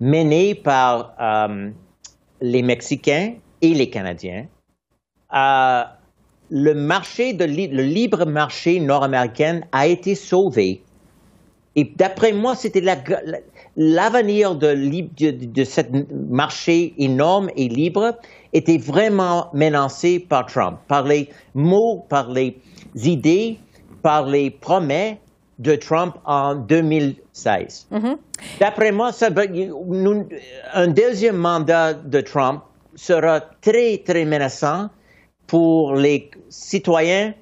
menées 0.00 0.54
par 0.54 1.16
les 2.40 2.62
Mexicains 2.62 3.34
et 3.60 3.74
les 3.74 3.90
Canadiens, 3.90 4.46
le 5.32 6.72
marché, 6.74 7.32
de, 7.32 7.44
le 7.44 7.82
libre 7.82 8.24
marché 8.24 8.78
nord-américain 8.78 9.62
a 9.72 9.88
été 9.88 10.14
sauvé. 10.14 10.82
Et 11.74 11.82
d'après 11.96 12.32
moi, 12.32 12.54
c'était 12.54 12.80
l'avenir 13.76 14.54
de, 14.54 14.74
de, 14.74 15.46
de 15.46 15.64
ce 15.64 15.80
marché 16.30 16.94
énorme 16.98 17.50
et 17.56 17.68
libre 17.68 18.16
était 18.52 18.78
vraiment 18.78 19.48
menacé 19.52 20.18
par 20.18 20.46
Trump, 20.46 20.78
par 20.88 21.04
les 21.04 21.28
mots, 21.54 22.04
par 22.08 22.30
les 22.30 22.60
idées, 22.94 23.58
par 24.02 24.26
les 24.26 24.50
promesses 24.50 25.16
de 25.58 25.74
Trump 25.74 26.14
en 26.24 26.54
2016. 26.54 27.88
Mm-hmm. 27.92 28.16
D'après 28.60 28.92
moi, 28.92 29.12
ça, 29.12 29.28
un 30.74 30.88
deuxième 30.88 31.36
mandat 31.36 31.94
de 31.94 32.20
Trump 32.20 32.62
sera 32.94 33.40
très, 33.60 33.98
très 33.98 34.24
menaçant 34.24 34.88
pour 35.46 35.94
les 35.94 36.30
citoyens 36.48 37.34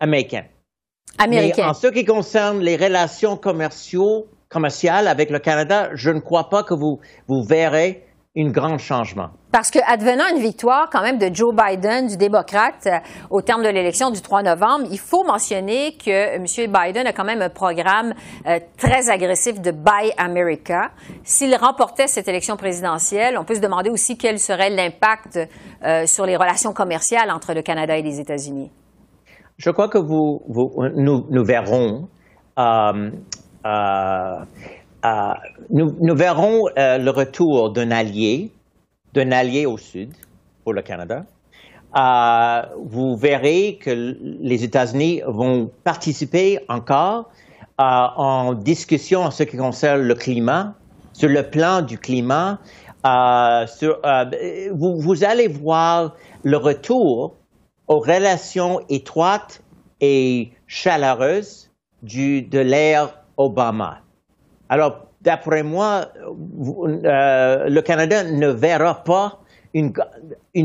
américains. 0.00 0.44
Américains. 1.18 1.62
Mais 1.64 1.70
en 1.70 1.74
ce 1.74 1.88
qui 1.88 2.04
concerne 2.04 2.60
les 2.60 2.76
relations 2.76 3.36
commerciales 4.48 5.08
avec 5.08 5.30
le 5.30 5.38
Canada, 5.38 5.90
je 5.94 6.10
ne 6.10 6.20
crois 6.20 6.48
pas 6.48 6.62
que 6.62 6.74
vous, 6.74 7.00
vous 7.28 7.42
verrez 7.42 8.04
un 8.36 8.50
grand 8.50 8.78
changement. 8.78 9.30
Parce 9.50 9.70
que, 9.70 9.78
advenant 9.90 10.24
une 10.32 10.40
victoire 10.40 10.88
quand 10.92 11.02
même 11.02 11.18
de 11.18 11.34
Joe 11.34 11.54
Biden, 11.54 12.06
du 12.06 12.16
démocrate, 12.16 12.86
euh, 12.86 12.98
au 13.30 13.42
terme 13.42 13.62
de 13.62 13.68
l'élection 13.68 14.10
du 14.10 14.20
3 14.20 14.42
novembre, 14.42 14.86
il 14.90 14.98
faut 14.98 15.24
mentionner 15.24 15.96
que 15.96 16.36
M. 16.36 16.44
Biden 16.44 17.06
a 17.06 17.12
quand 17.12 17.24
même 17.24 17.42
un 17.42 17.48
programme 17.48 18.14
euh, 18.46 18.60
très 18.76 19.10
agressif 19.10 19.60
de 19.60 19.72
Buy 19.72 20.12
America. 20.18 20.90
S'il 21.24 21.54
remportait 21.56 22.06
cette 22.06 22.28
élection 22.28 22.56
présidentielle, 22.56 23.36
on 23.38 23.44
peut 23.44 23.54
se 23.54 23.60
demander 23.60 23.90
aussi 23.90 24.16
quel 24.16 24.38
serait 24.38 24.70
l'impact 24.70 25.38
euh, 25.84 26.06
sur 26.06 26.26
les 26.26 26.36
relations 26.36 26.72
commerciales 26.72 27.30
entre 27.30 27.54
le 27.54 27.62
Canada 27.62 27.96
et 27.96 28.02
les 28.02 28.20
États-Unis. 28.20 28.70
Je 29.56 29.70
crois 29.70 29.88
que 29.88 29.98
vous, 29.98 30.42
nous, 30.94 31.26
nous, 31.30 31.44
verrons 31.44 32.08
euh, 33.64 34.38
nous, 35.70 36.14
verrons 36.14 36.68
euh, 36.76 36.98
le 36.98 37.10
retour 37.10 37.70
d'un 37.70 37.90
allié, 37.90 38.50
d'un 39.14 39.32
allié 39.32 39.66
au 39.66 39.78
sud 39.78 40.12
pour 40.64 40.72
le 40.72 40.82
Canada. 40.82 41.24
Euh, 41.96 42.62
vous 42.84 43.16
verrez 43.16 43.78
que 43.80 44.16
les 44.20 44.64
États-Unis 44.64 45.22
vont 45.26 45.70
participer 45.84 46.58
encore 46.68 47.30
en 47.80 48.54
discussion 48.54 49.22
en 49.22 49.30
ce 49.30 49.44
qui 49.44 49.56
concerne 49.56 50.02
le 50.02 50.14
climat, 50.16 50.74
sur 51.12 51.28
le 51.28 51.44
plan 51.44 51.80
du 51.80 51.96
climat. 51.96 52.58
vous, 53.04 55.24
allez 55.24 55.46
voir 55.46 56.16
le 56.42 56.56
retour 56.56 57.36
aux 57.86 58.00
relations 58.00 58.80
étroites 58.88 59.62
et 60.00 60.50
chaleureuses 60.66 61.70
de 62.02 62.58
l'ère 62.58 63.17
Obama. 63.38 64.00
Alors, 64.68 65.06
d'après 65.22 65.62
moi, 65.62 66.06
euh, 66.16 67.68
le 67.68 67.80
Canada 67.80 68.24
ne 68.24 68.48
verra 68.48 69.02
pas 69.02 69.40
une, 69.72 69.92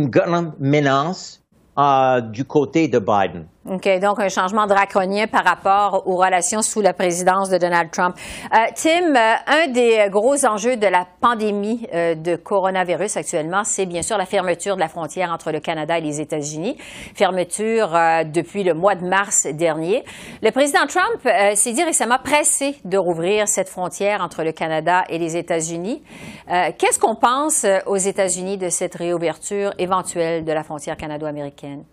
grande 0.10 0.54
menace 0.60 1.42
euh, 1.78 2.20
du 2.20 2.44
côté 2.44 2.88
de 2.88 3.00
Biden. 3.00 3.46
Donc 3.65 3.88
un 3.88 4.30
changement 4.30 4.67
draconien 4.67 5.28
par 5.28 5.45
rapport 5.45 6.04
aux 6.06 6.17
relations 6.17 6.62
sous 6.62 6.82
la 6.82 6.93
présidence 6.93 7.49
de 7.49 7.58
Donald 7.58 7.91
Trump. 7.91 8.15
Euh, 8.54 8.58
Tim, 8.76 9.15
euh, 9.15 9.36
un 9.47 9.67
des 9.67 10.10
gros 10.10 10.45
enjeux 10.45 10.76
de 10.76 10.88
la 10.88 11.08
pandémie 11.21 11.88
euh, 11.93 12.13
de 12.13 12.36
coronavirus 12.36 13.15
actuellement, 13.15 13.63
c'est 13.63 13.86
bien 13.86 14.02
sûr 14.02 14.17
la 14.17 14.26
fermeture 14.26 14.76
de 14.76 14.82
la 14.82 14.89
frontière 14.89 15.32
entre 15.32 15.52
le 15.52 15.62
Canada 15.62 15.97
et 15.97 16.02
les 16.02 16.19
États-Unis. 16.19 16.78
Fermeture 17.15 17.97
depuis 18.26 18.63
le 18.63 18.73
mois 18.73 18.95
de 18.95 19.06
mars 19.06 19.47
dernier. 19.47 20.04
Le 20.41 20.52
président 20.52 20.86
Trump 20.88 21.21
s'est 21.56 21.71
dit 21.71 21.84
récemment 21.84 22.17
pressé 22.23 22.76
de 22.84 22.97
rouvrir 22.97 23.47
cette 23.47 23.69
frontière 23.69 24.21
entre 24.21 24.43
le 24.43 24.52
Canada 24.52 25.04
et 25.10 25.17
les 25.17 25.38
États-Unis. 25.38 26.04
Qu'est-ce 26.47 26.99
qu'on 26.99 27.15
pense 27.15 27.65
aux 27.86 27.97
États-Unis 27.97 28.58
de 28.58 28.69
cette 28.69 28.95
réouverture 28.95 29.73
éventuelle 29.78 30.43
de 30.43 30.52
la 30.52 30.63
frontière 30.63 30.97
canado-américaine? 30.97 31.84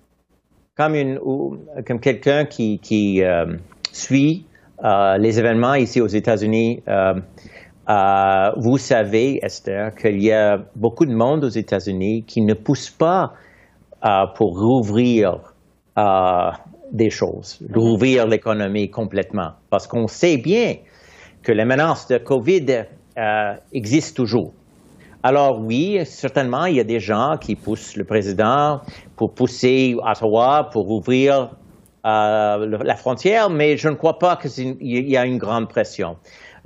Comme, 1.85 2.01
quelqu'un 2.01 2.45
qui, 2.45 2.79
qui 2.79 3.23
euh, 3.23 3.57
suit 3.93 4.47
euh, 4.83 5.19
les 5.19 5.39
événements 5.39 5.75
ici 5.75 6.01
aux 6.01 6.07
États-Unis, 6.07 6.83
euh, 6.89 7.15
vous 8.57 8.79
savez, 8.79 9.41
Esther, 9.43 9.95
qu'il 9.95 10.23
y 10.23 10.33
a 10.33 10.59
beaucoup 10.77 11.05
de 11.05 11.15
monde 11.15 11.45
aux 11.45 11.49
États-Unis 11.51 12.25
qui 12.25 12.41
ne 12.43 12.55
pousse 12.55 12.89
pas 12.89 13.33
pour 14.37 14.59
rouvrir 14.59 15.41
des 16.93 17.11
choses, 17.11 17.59
rouvrir 17.75 18.27
l'économie 18.29 18.91
complètement, 18.91 19.51
parce 19.71 19.87
qu'on 19.89 20.07
sait 20.07 20.39
bien 20.39 20.77
que 21.43 21.53
la 21.53 21.65
menace 21.65 22.07
de 22.07 22.19
COVID 22.19 22.85
existe 23.73 24.17
toujours. 24.17 24.55
Alors 25.23 25.61
oui, 25.61 26.01
certainement, 26.05 26.65
il 26.65 26.77
y 26.77 26.81
a 26.81 26.85
des 26.85 27.01
gens 27.01 27.37
qui 27.39 27.55
poussent 27.55 27.97
le 27.97 28.05
président 28.05 28.81
pour 29.17 29.35
pousser 29.35 29.95
Ottawa 30.03 30.71
pour 30.73 30.91
ouvrir 30.91 31.51
euh, 32.07 32.79
la 32.83 32.97
frontière, 32.97 33.51
mais 33.51 33.77
je 33.77 33.91
ne 33.91 33.95
crois 33.95 34.19
pas 34.19 34.37
qu'il 34.37 34.79
y 34.81 35.17
a 35.19 35.27
une 35.27 35.37
grande 35.37 35.69
pression. 35.69 36.17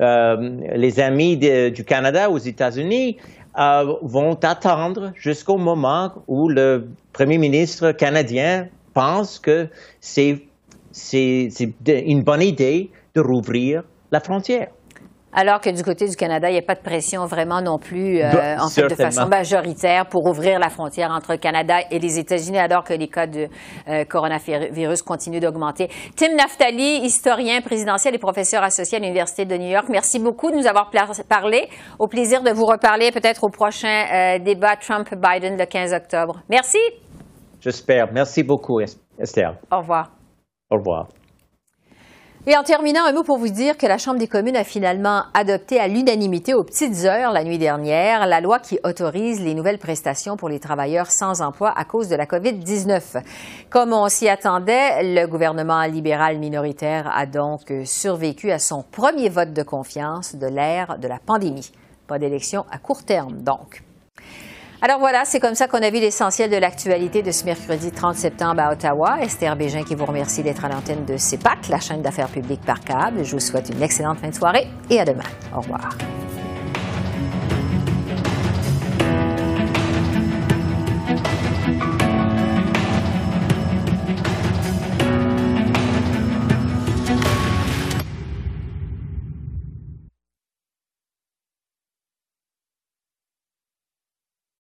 Euh, 0.01 0.37
les 0.77 1.01
amis 1.01 1.37
du 1.37 1.85
Canada 1.85 2.31
aux 2.31 2.39
États-Unis 2.39 3.17
euh, 3.59 3.95
vont 4.03 4.35
attendre 4.35 5.11
jusqu'au 5.17 5.57
moment 5.57 6.13
où 6.29 6.49
le 6.49 6.87
premier 7.13 7.39
ministre 7.39 7.91
canadien 7.91 8.69
pense 8.93 9.41
que 9.41 9.69
c'est 10.01 10.45
une 11.09 12.23
bonne 12.23 12.43
idée 12.43 12.91
de 13.17 13.21
rouvrir 13.21 13.83
la 14.13 14.21
frontière. 14.21 14.69
Alors 15.35 15.61
que 15.61 15.71
du 15.71 15.83
côté 15.83 16.07
du 16.09 16.15
Canada, 16.15 16.49
il 16.49 16.53
n'y 16.53 16.59
a 16.59 16.63
pas 16.63 16.77
de 16.77 16.81
pression 16.81 17.27
vraiment 17.27 17.61
non 17.61 17.79
plus, 17.79 18.21
euh, 18.21 18.57
en 18.59 18.69
fait, 18.69 18.87
de 18.87 18.95
façon 18.95 19.27
majoritaire 19.27 20.07
pour 20.07 20.27
ouvrir 20.27 20.61
la 20.61 20.69
frontière 20.69 21.11
entre 21.11 21.33
le 21.33 21.39
Canada 21.39 21.79
et 21.91 21.99
les 21.99 22.19
États-Unis, 22.19 22.59
alors 22.59 22.85
que 22.85 22.95
les 22.95 23.09
cas 23.09 23.27
de 23.27 23.49
euh, 23.89 24.05
coronavirus 24.05 25.03
continuent 25.03 25.41
d'augmenter. 25.41 25.89
Tim 26.17 26.37
Naftali, 26.37 27.05
historien 27.05 27.61
présidentiel 27.63 28.15
et 28.15 28.19
professeur 28.19 28.63
associé 28.63 28.99
à 28.99 29.01
l'Université 29.01 29.45
de 29.45 29.57
New 29.57 29.71
York, 29.71 29.87
merci 29.89 30.21
beaucoup 30.21 30.51
de 30.51 30.57
nous 30.57 30.67
avoir 30.67 30.91
parlé. 31.29 31.69
Au 31.99 32.07
plaisir 32.07 32.43
de 32.43 32.51
vous 32.51 32.67
reparler 32.67 33.11
peut-être 33.11 33.43
au 33.43 33.51
prochain 33.51 34.05
euh, 34.13 34.39
débat 34.39 34.77
Trump-Biden 34.77 35.57
le 35.59 35.67
15 35.67 35.93
octobre. 35.95 36.43
Merci. 36.49 36.79
J'espère. 37.61 38.13
Merci 38.13 38.45
beaucoup, 38.45 38.81
Esther. 39.19 39.57
Au 39.73 39.79
revoir. 39.79 40.11
Au 40.71 40.77
revoir. 40.77 41.09
Et 42.47 42.59
en 42.59 42.63
terminant, 42.63 43.07
un 43.07 43.13
mot 43.15 43.23
pour 43.23 43.39
vous 43.39 43.49
dire 43.49 43.79
que 43.79 43.87
la 43.87 43.97
Chambre 43.97 44.19
des 44.19 44.29
communes 44.29 44.57
a 44.57 44.65
finalement 44.65 45.23
adopté 45.33 45.81
à 45.81 45.89
l'unanimité 45.89 46.53
aux 46.53 46.63
petites 46.63 47.07
heures 47.07 47.33
la 47.33 47.43
nuit 47.43 47.57
dernière 47.57 48.27
la 48.27 48.43
loi 48.43 48.59
qui 48.59 48.79
autorise 48.85 49.41
les 49.41 49.55
nouvelles 49.55 49.79
prestations 49.79 50.37
pour 50.37 50.51
les 50.51 50.61
travailleurs 50.61 51.11
sans 51.11 51.41
emploi 51.41 51.73
à 51.75 51.87
cause 51.87 52.11
de 52.11 52.17
la 52.17 52.27
COVID-19. 52.27 53.23
Comme 53.71 53.95
on 53.95 54.11
s'y 54.11 54.29
attendait, 54.29 55.15
le 55.15 55.27
gouvernement 55.27 55.85
libéral 55.85 56.39
minoritaire 56.39 57.11
a 57.17 57.25
donc 57.25 57.73
survécu 57.87 58.51
à 58.51 58.59
son 58.59 58.83
premier 58.83 59.31
vote 59.31 59.55
de 59.55 59.63
confiance 59.63 60.35
de 60.35 60.47
l'ère 60.47 60.99
de 60.99 61.09
la 61.09 61.21
pandémie. 61.25 61.73
Pas 62.07 62.19
d'élection 62.19 62.67
à 62.71 62.77
court 62.77 63.05
terme, 63.05 63.41
donc. 63.41 63.83
Alors 64.85 64.99
voilà, 64.99 65.25
c'est 65.25 65.41
comme 65.41 65.55
ça 65.55 65.67
qu'on 65.67 65.81
a 65.81 65.89
vu 65.89 65.99
l'essentiel 65.99 66.51
de 66.51 66.59
l'actualité 66.59 67.23
de 67.23 67.31
ce 67.31 67.47
mercredi 67.47 67.91
30 67.91 68.17
septembre 68.17 68.61
à 68.61 68.71
Ottawa. 68.71 69.17
Esther 69.23 69.57
Bégin 69.57 69.83
qui 69.83 69.95
vous 69.95 70.05
remercie 70.05 70.43
d'être 70.43 70.63
à 70.63 70.69
l'antenne 70.69 71.07
de 71.07 71.17
CEPAC, 71.17 71.69
la 71.71 71.81
chaîne 71.81 72.03
d'affaires 72.03 72.29
publiques 72.29 72.61
par 72.67 72.81
câble. 72.81 73.25
Je 73.25 73.33
vous 73.33 73.41
souhaite 73.41 73.71
une 73.71 73.83
excellente 73.83 74.19
fin 74.19 74.29
de 74.29 74.35
soirée 74.35 74.69
et 74.91 75.01
à 75.01 75.07
demain. 75.07 75.25
Au 75.57 75.63
revoir. 75.63 75.97